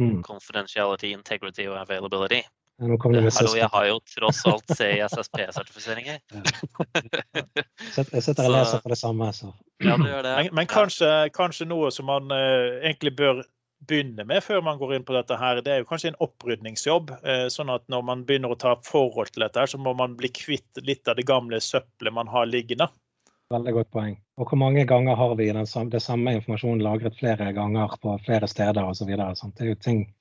Mm. 0.00 0.20
Confidentiality, 0.26 1.12
integrity 1.14 1.68
og 1.70 1.78
availability. 1.78 2.42
Nå 2.82 2.96
kom 2.98 3.12
det 3.14 3.20
med 3.22 3.34
Hallo, 3.38 3.52
jeg 3.54 3.70
har 3.70 3.84
jo 3.86 3.98
tross 4.10 4.40
alt 4.50 4.72
CISSP-sertifiseringer. 4.74 6.16
Jeg 7.94 8.22
sitter 8.26 8.48
og 8.48 8.50
leser 8.56 8.82
på 8.82 8.90
det 8.90 8.98
samme, 8.98 9.28
så 9.36 9.52
Ja, 9.84 9.94
det. 9.94 10.22
Men, 10.24 10.48
men 10.58 10.70
kanskje, 10.70 11.10
kanskje 11.36 11.68
noe 11.70 11.92
som 11.94 12.08
man 12.10 12.34
eh, 12.34 12.80
egentlig 12.82 13.14
bør 13.14 13.44
begynne 13.88 14.26
med 14.28 14.44
før 14.44 14.62
man 14.64 14.80
går 14.80 14.96
inn 14.96 15.06
på 15.06 15.16
dette, 15.16 15.38
her, 15.40 15.60
det 15.64 15.72
er 15.72 15.82
jo 15.82 15.88
kanskje 15.88 16.12
en 16.12 16.20
opprydningsjobb. 16.26 17.14
Eh, 17.22 17.46
sånn 17.52 17.72
at 17.74 17.86
når 17.92 18.04
man 18.10 18.26
begynner 18.28 18.54
å 18.54 18.60
ta 18.60 18.74
forhold 18.86 19.34
til 19.34 19.46
dette, 19.46 19.60
her, 19.60 19.70
så 19.70 19.80
må 19.80 19.94
man 19.98 20.16
bli 20.18 20.32
kvitt 20.34 20.84
litt 20.86 21.08
av 21.08 21.18
det 21.20 21.28
gamle 21.28 21.60
søppelet 21.62 22.16
man 22.16 22.30
har 22.32 22.50
liggende. 22.50 22.90
Veldig 23.52 23.72
godt 23.76 23.90
poeng. 23.92 24.14
Og 24.40 24.48
hvor 24.50 24.58
mange 24.58 24.82
ganger 24.88 25.18
har 25.20 25.34
vi 25.38 25.46
den 25.52 25.66
samme, 25.68 25.92
det 25.92 26.00
samme 26.02 26.32
informasjonen 26.38 26.80
lagret 26.82 27.14
flere 27.18 27.50
ganger 27.54 27.92
på 28.02 28.14
flere 28.24 28.48
steder 28.50 28.88
osv. 28.88 29.10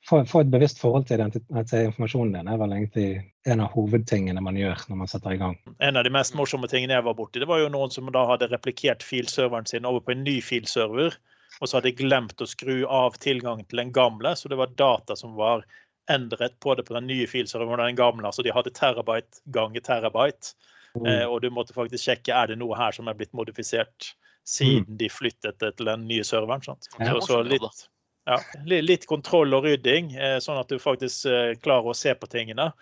Få 0.05 0.41
et 0.41 0.51
bevisst 0.53 0.81
forhold 0.81 1.07
til, 1.09 1.23
til 1.31 1.87
informasjonen 1.87 2.35
din 2.35 2.51
er 2.51 2.59
vel 2.61 2.75
egentlig 2.75 3.07
en 3.49 3.63
av 3.63 3.71
hovedtingene 3.73 4.43
man 4.43 4.59
gjør 4.59 4.83
når 4.89 4.99
man 5.01 5.09
setter 5.09 5.33
i 5.33 5.39
gang. 5.41 5.55
En 5.79 5.97
av 5.97 6.05
de 6.05 6.13
mest 6.13 6.35
morsomme 6.37 6.69
tingene 6.69 6.97
jeg 6.97 7.07
var 7.07 7.17
borti, 7.17 7.41
det 7.41 7.49
var 7.49 7.63
jo 7.63 7.71
noen 7.73 7.95
som 7.95 8.11
da 8.13 8.25
hadde 8.29 8.51
replikert 8.51 9.07
filserveren 9.07 9.71
sin 9.71 9.87
over 9.89 10.03
på 10.03 10.13
en 10.13 10.27
ny 10.27 10.37
filserver. 10.43 11.15
Og 11.61 11.69
så 11.69 11.77
hadde 11.77 11.91
de 11.91 12.03
glemt 12.03 12.41
å 12.41 12.49
skru 12.49 12.83
av 12.89 13.17
tilgangen 13.21 13.65
til 13.69 13.81
den 13.83 13.93
gamle, 13.93 14.33
så 14.35 14.49
det 14.49 14.57
var 14.59 14.73
data 14.79 15.15
som 15.15 15.35
var 15.37 15.65
endret 16.11 16.59
på 16.59 16.75
det 16.75 16.83
på 16.83 16.93
den 16.97 17.07
nye 17.07 17.27
filserveren 17.27 17.85
den 17.85 17.99
gamle. 17.99 18.31
Så 18.33 18.43
de 18.43 18.53
hadde 18.53 18.73
terabyte 18.75 19.43
ganger 19.55 19.83
terabyte. 19.85 20.55
Mm. 20.97 21.07
Eh, 21.07 21.25
og 21.25 21.41
du 21.41 21.49
måtte 21.53 21.75
faktisk 21.75 22.05
sjekke 22.05 22.35
er 22.35 22.51
det 22.51 22.59
noe 22.61 22.77
her 22.77 22.93
som 22.95 23.07
er 23.09 23.17
blitt 23.17 23.33
modifisert 23.33 24.13
siden 24.45 24.83
mm. 24.85 24.97
de 24.99 25.09
flyttet 25.09 25.59
det 25.63 25.71
til 25.77 25.89
den 25.89 26.07
nye 26.09 26.25
serveren. 26.27 26.65
Sant? 26.65 26.89
Så, 26.91 27.21
så 27.27 27.39
litt, 27.47 27.85
ja, 28.29 28.39
litt, 28.67 29.07
kontroll 29.09 29.55
og 29.55 29.65
rydding, 29.67 30.13
eh, 30.17 30.37
sånn 30.43 30.59
at 30.59 30.69
du 30.69 30.81
faktisk 30.81 31.29
eh, 31.31 31.53
klarer 31.63 31.93
å 31.93 31.97
se 31.97 32.15
på 32.15 32.29
tingene. 32.31 32.73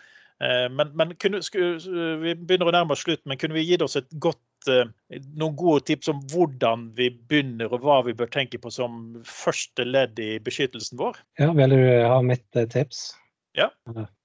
Men, 0.41 0.89
men 0.97 1.11
kunne, 1.21 1.37
sku, 1.45 1.59
vi 2.17 2.31
begynner 2.33 2.71
å 2.71 2.71
nærme 2.73 2.95
oss 2.95 3.03
slutt, 3.05 3.21
men 3.29 3.37
kunne 3.37 3.53
vi 3.53 3.61
gitt 3.61 3.83
oss 3.85 3.99
et 3.99 4.07
godt, 4.17 4.39
noen 4.69 5.55
gode 5.57 5.85
tips 5.89 6.11
om 6.11 6.21
hvordan 6.31 6.89
vi 6.97 7.09
begynner, 7.13 7.71
og 7.71 7.85
hva 7.85 8.01
vi 8.07 8.15
bør 8.17 8.31
tenke 8.33 8.59
på 8.61 8.71
som 8.73 9.21
første 9.27 9.85
ledd 9.87 10.19
i 10.21 10.35
beskyttelsen 10.43 10.99
vår? 11.01 11.19
Ja, 11.41 11.51
Vil 11.57 11.75
du 11.75 11.83
ha 12.07 12.19
mitt 12.25 12.47
tips? 12.73 13.11
Ja. 13.57 13.71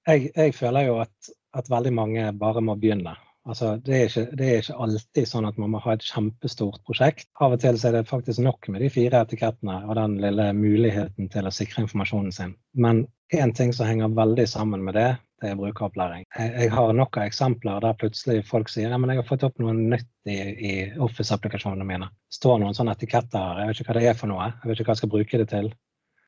Jeg, 0.07 0.31
jeg 0.35 0.55
føler 0.55 0.87
jo 0.87 0.99
at, 1.03 1.31
at 1.57 1.71
veldig 1.71 1.93
mange 1.93 2.29
bare 2.39 2.63
må 2.63 2.77
begynne. 2.79 3.17
Altså, 3.47 3.77
det, 3.79 3.95
er 3.95 4.09
ikke, 4.09 4.35
det, 4.35 4.47
er 4.47 4.57
ikke, 4.59 4.75
alltid 4.83 5.27
sånn 5.29 5.45
at 5.47 5.59
man 5.61 5.71
må 5.71 5.79
ha 5.85 5.93
et 5.95 6.03
kjempestort 6.03 6.81
prosjekt. 6.87 7.29
Av 7.39 7.55
og 7.55 7.61
til 7.63 7.79
er 7.79 7.95
det 7.95 8.09
faktisk 8.09 8.43
nok 8.43 8.67
med 8.73 8.83
de 8.83 8.89
fire 8.91 9.21
etikettene 9.23 9.77
og 9.85 9.95
den 9.95 10.17
lille 10.23 10.49
muligheten 10.57 11.29
til 11.31 11.47
å 11.47 11.53
sikre 11.55 11.85
informasjonen 11.85 12.33
sin. 12.35 12.57
Men 12.75 13.05
én 13.31 13.55
ting 13.55 13.71
som 13.75 13.87
henger 13.87 14.11
veldig 14.17 14.47
sammen 14.51 14.83
med 14.83 14.99
det, 14.99 15.13
det 15.41 15.51
er 15.51 15.57
brukeropplæring. 15.59 16.23
Jeg, 16.37 16.53
jeg 16.63 16.71
har 16.73 16.93
nok 16.97 17.17
av 17.19 17.27
eksempler 17.29 17.81
der 17.83 17.97
plutselig 18.01 18.45
folk 18.47 18.71
sier 18.73 18.93
at 18.93 19.11
jeg 19.11 19.19
har 19.19 19.27
fått 19.27 19.45
opp 19.45 19.59
noe 19.61 19.75
nytt 19.77 20.09
i, 20.25 20.37
i 20.37 20.71
Office-applikasjonene 21.03 21.85
mine. 21.85 22.09
Står 22.33 22.61
noen 22.61 22.77
sånne 22.77 22.95
etiketter 22.97 23.37
her, 23.37 23.61
jeg 23.61 23.69
vet 23.69 23.81
ikke 23.81 23.91
hva 23.91 23.99
det 23.99 24.07
er 24.09 24.17
for 24.17 24.33
noe. 24.33 24.47
Jeg 24.49 24.71
vet 24.71 24.81
ikke 24.81 24.89
hva 24.89 24.95
jeg 24.95 25.03
skal 25.03 25.13
bruke 25.13 25.41
det 25.43 25.49
til. 25.53 25.69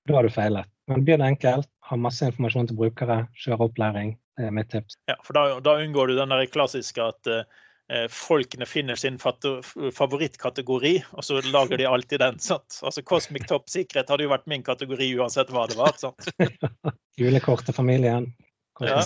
Da 0.10 0.18
har 0.18 0.26
du 0.26 0.34
feilet. 0.34 0.70
Men 0.90 1.06
begynn 1.06 1.26
enkelt. 1.26 1.70
Ha 1.90 1.98
masse 1.98 2.26
informasjon 2.26 2.70
til 2.70 2.78
brukere. 2.78 3.24
Kjør 3.44 3.66
opplæring. 3.68 4.14
Det 4.38 4.48
er 4.48 4.54
mitt 4.56 4.70
tips. 4.72 4.96
Ja, 5.10 5.18
for 5.26 5.38
da, 5.38 5.60
da 5.64 5.76
unngår 5.82 6.12
du 6.12 6.16
den 6.18 6.34
der 6.34 6.46
klassiske 6.50 7.04
at 7.12 7.30
uh, 7.30 8.06
folkene 8.14 8.66
finner 8.70 8.98
sin 8.98 9.18
favorittkategori, 9.20 10.94
og 11.18 11.26
så 11.26 11.42
lager 11.50 11.82
de 11.82 11.90
alltid 11.90 12.22
den. 12.24 12.40
sant? 12.40 12.80
Altså 12.86 13.04
Cosmic 13.04 13.50
Top 13.50 13.70
Sikkerhet 13.70 14.10
hadde 14.10 14.26
jo 14.26 14.34
vært 14.34 14.48
min 14.50 14.66
kategori 14.66 15.10
uansett 15.20 15.52
hva 15.54 15.66
det 15.70 15.78
var. 15.82 15.98
sant? 15.98 16.30
Julekort 17.20 17.66
til 17.68 17.76
familien. 17.76 18.30
Ja. 18.90 19.02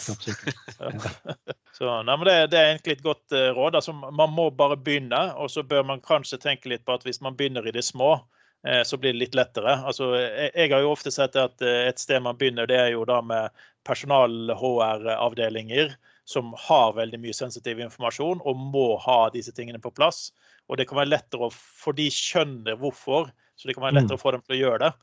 Så, 1.74 1.88
nei, 2.06 2.16
det, 2.28 2.34
det, 2.52 2.60
er 2.60 2.68
egentlig 2.70 2.98
et 2.98 3.06
godt 3.06 3.34
uh, 3.34 3.50
råd. 3.58 3.80
Altså, 3.80 3.94
man 3.94 4.30
må 4.30 4.52
bare 4.54 4.78
begynne, 4.78 5.22
og 5.42 5.50
så 5.50 5.64
bør 5.66 5.88
man 5.90 6.04
kanskje 6.06 6.38
tenke 6.42 6.70
litt 6.70 6.84
på 6.86 6.94
at 6.94 7.06
hvis 7.08 7.24
man 7.26 7.34
begynner 7.40 7.66
i 7.66 7.74
det 7.74 7.82
små, 7.88 8.20
Eh, 8.68 8.84
så 8.84 8.98
blir 8.98 9.14
det 9.14 9.20
litt 9.20 9.36
lettere. 9.36 9.84
Altså, 9.84 10.16
jeg, 10.16 10.72
har 10.72 10.80
jo 10.80 10.92
ofte 10.94 11.12
sett 11.12 11.36
at 11.40 11.62
eh, 11.62 11.88
et 11.90 12.00
sted 12.00 12.22
man 12.24 12.38
begynner, 12.40 12.68
det 12.70 12.78
er 12.80 12.88
jo 12.94 13.06
da 13.08 13.22
med 13.22 13.50
personal-HR-avdelinger 13.88 15.96
som 16.24 16.54
har 16.70 16.94
veldig 16.96 17.20
mye 17.20 17.34
sensitiv 17.36 17.80
informasjon 17.84 18.40
og 18.48 18.56
må 18.56 18.98
ha 19.04 19.30
disse 19.34 19.52
tingene 19.56 19.80
på 19.84 19.92
plass. 19.92 20.32
Og 20.72 20.78
det 20.80 20.88
kan 20.88 20.98
være 21.02 21.12
lettere 21.12 21.44
å 21.50 21.52
For 21.52 21.92
de 21.98 22.08
skjønner 22.08 22.80
hvorfor, 22.80 23.28
så 23.60 23.68
det 23.68 23.76
kan 23.76 23.84
være 23.84 24.00
lettere 24.00 24.16
mm. 24.16 24.22
å 24.22 24.24
få 24.24 24.32
dem 24.32 24.44
til 24.46 24.56
å 24.56 24.62
gjøre 24.62 24.80
det. 24.86 24.94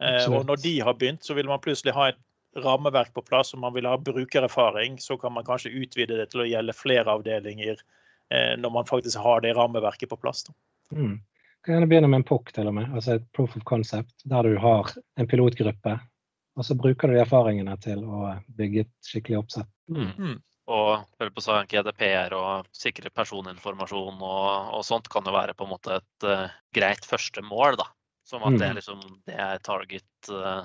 Eh, 0.00 0.24
og 0.32 0.48
når 0.48 0.56
de 0.64 0.80
har 0.80 0.96
begynt, 0.96 1.20
så 1.26 1.36
vil 1.36 1.50
man 1.50 1.60
plutselig 1.60 1.92
ha 1.98 2.08
et 2.08 2.20
rammeverk 2.58 3.12
på 3.14 3.22
plass, 3.22 3.54
og 3.54 3.62
man 3.62 3.74
vil 3.76 3.86
ha 3.86 3.96
brukererfaring, 4.00 4.98
så 5.02 5.16
kan 5.20 5.34
man 5.36 5.46
kanskje 5.46 5.72
utvide 5.82 6.18
det 6.18 6.30
til 6.32 6.42
å 6.44 6.48
gjelde 6.48 6.76
flere 6.76 7.18
avdelinger 7.18 7.82
når 8.30 8.70
man 8.70 8.86
faktisk 8.86 9.18
har 9.18 9.40
det 9.42 9.56
rammeverket 9.56 10.06
på 10.10 10.18
plass. 10.22 10.44
Mm 10.94 11.16
kan 11.64 11.74
gjerne 11.74 11.86
begynne 11.86 12.08
med 12.08 12.22
en 12.22 12.28
POC, 12.28 12.52
til 12.56 12.68
og 12.70 12.76
med, 12.76 12.92
altså 12.94 13.16
et 13.18 13.26
proof 13.36 13.56
of 13.56 13.64
concept, 13.68 14.14
der 14.24 14.46
du 14.48 14.56
har 14.60 14.92
en 15.20 15.28
pilotgruppe. 15.28 15.96
Og 16.58 16.66
så 16.66 16.76
bruker 16.76 17.08
du 17.08 17.16
de 17.16 17.22
erfaringene 17.22 17.76
til 17.84 18.02
å 18.04 18.34
bygge 18.56 18.86
et 18.86 18.94
skikkelig 19.06 19.42
oppsett. 19.44 19.68
Mm. 19.92 20.14
mm. 20.16 20.38
Og 20.70 21.30
på 21.34 21.42
sånn 21.42 21.66
GDPR 21.66 22.34
og 22.36 22.68
sikre 22.76 23.10
personinformasjon 23.10 24.20
og, 24.22 24.68
og, 24.76 24.84
sånt 24.86 25.08
kan 25.10 25.26
jo 25.26 25.32
være 25.34 25.56
på 25.58 25.66
en 25.66 25.72
måte 25.72 25.96
et 25.96 26.26
uh, 26.28 26.52
greit 26.76 27.06
første 27.08 27.42
mål. 27.42 27.80
da. 27.80 27.88
Som 28.28 28.44
at 28.44 28.54
mm. 28.54 28.58
det, 28.60 28.68
er 28.68 28.76
liksom, 28.78 29.00
det 29.26 29.38
er 29.48 29.64
target 29.66 30.30
uh, 30.30 30.62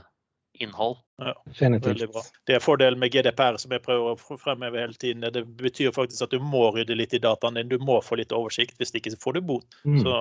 innhold. 0.63 0.97
Ja, 1.21 1.33
veldig 1.59 2.09
bra. 2.11 2.23
Det 2.47 2.57
er 2.57 2.63
fordelen 2.63 2.99
med 3.01 3.13
GDPR 3.13 3.59
som 3.61 3.71
jeg 3.75 3.83
prøver 3.85 4.15
å 4.15 4.39
fremheve 4.41 4.81
hele 4.81 4.97
tiden. 4.99 5.25
Det 5.33 5.45
betyr 5.59 5.93
faktisk 5.95 6.27
at 6.27 6.35
du 6.35 6.43
må 6.43 6.67
rydde 6.75 6.97
litt 6.97 7.15
i 7.15 7.21
dataen 7.23 7.59
din. 7.59 7.71
Du 7.71 7.79
må 7.79 8.01
få 8.03 8.19
litt 8.19 8.35
oversikt, 8.35 8.77
hvis 8.79 8.95
ikke 8.95 9.13
så 9.13 9.21
får 9.23 9.39
du 9.39 9.47
bot. 9.53 9.79
Mm. 9.85 10.01
Så 10.03 10.17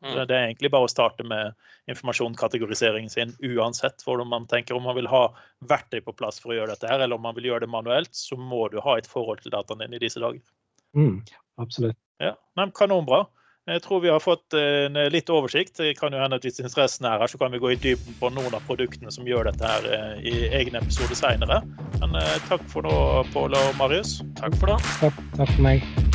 Mm. 0.00 0.14
Det 0.26 0.34
er 0.34 0.46
egentlig 0.46 0.70
bare 0.72 0.88
å 0.88 0.90
starte 0.90 1.24
med 1.28 1.56
informasjonskategoriseringen 1.92 3.12
sin 3.12 3.34
uansett 3.44 4.00
hvordan 4.06 4.30
man 4.30 4.46
tenker. 4.48 4.76
Om 4.76 4.86
man 4.88 4.96
vil 4.96 5.10
ha 5.12 5.26
verktøy 5.68 6.00
på 6.06 6.14
plass 6.16 6.40
for 6.40 6.54
å 6.54 6.56
gjøre 6.56 6.72
dette, 6.72 6.88
her, 6.88 7.02
eller 7.04 7.20
om 7.20 7.26
man 7.26 7.36
vil 7.36 7.50
gjøre 7.50 7.66
det 7.66 7.72
manuelt, 7.72 8.14
så 8.16 8.38
må 8.40 8.66
du 8.72 8.78
ha 8.80 8.96
et 8.96 9.10
forhold 9.10 9.44
til 9.44 9.52
dataen 9.52 9.84
din 9.84 9.98
i 9.98 10.00
disse 10.00 10.22
dager. 10.22 10.40
Mm, 10.96 11.20
absolutt. 11.60 11.98
Ja, 12.20 12.32
men 12.56 12.72
Kanonbra. 12.76 13.26
Jeg 13.68 13.82
tror 13.84 14.00
vi 14.00 14.08
har 14.08 14.22
fått 14.24 14.54
en 14.56 14.96
litt 15.12 15.28
oversikt. 15.30 15.76
Det 15.76 15.92
kan 15.98 16.14
jo 16.14 16.22
hende 16.22 16.38
at 16.40 16.46
Hvis 16.46 16.62
interessen 16.62 17.06
er 17.06 17.20
her, 17.20 17.30
så 17.30 17.38
kan 17.38 17.52
vi 17.52 17.60
gå 17.60 17.74
i 17.74 17.78
dybden 17.78 18.16
på 18.20 18.32
noen 18.32 18.56
av 18.56 18.64
produktene 18.66 19.12
som 19.12 19.28
gjør 19.28 19.50
dette 19.50 19.68
her 19.68 19.88
eh, 19.94 20.14
i 20.32 20.36
egen 20.62 20.80
episode 20.80 21.18
seinere. 21.18 21.60
Men 22.00 22.16
eh, 22.18 22.38
takk 22.48 22.64
for 22.72 22.88
nå, 22.88 22.94
Pål 23.34 23.58
og 23.60 23.74
Marius. 23.78 24.20
Takk 24.40 24.56
for 24.56 24.72
det. 24.72 24.80
Takk, 25.04 25.26
takk 25.36 25.52
for 25.52 25.68
meg. 25.68 26.09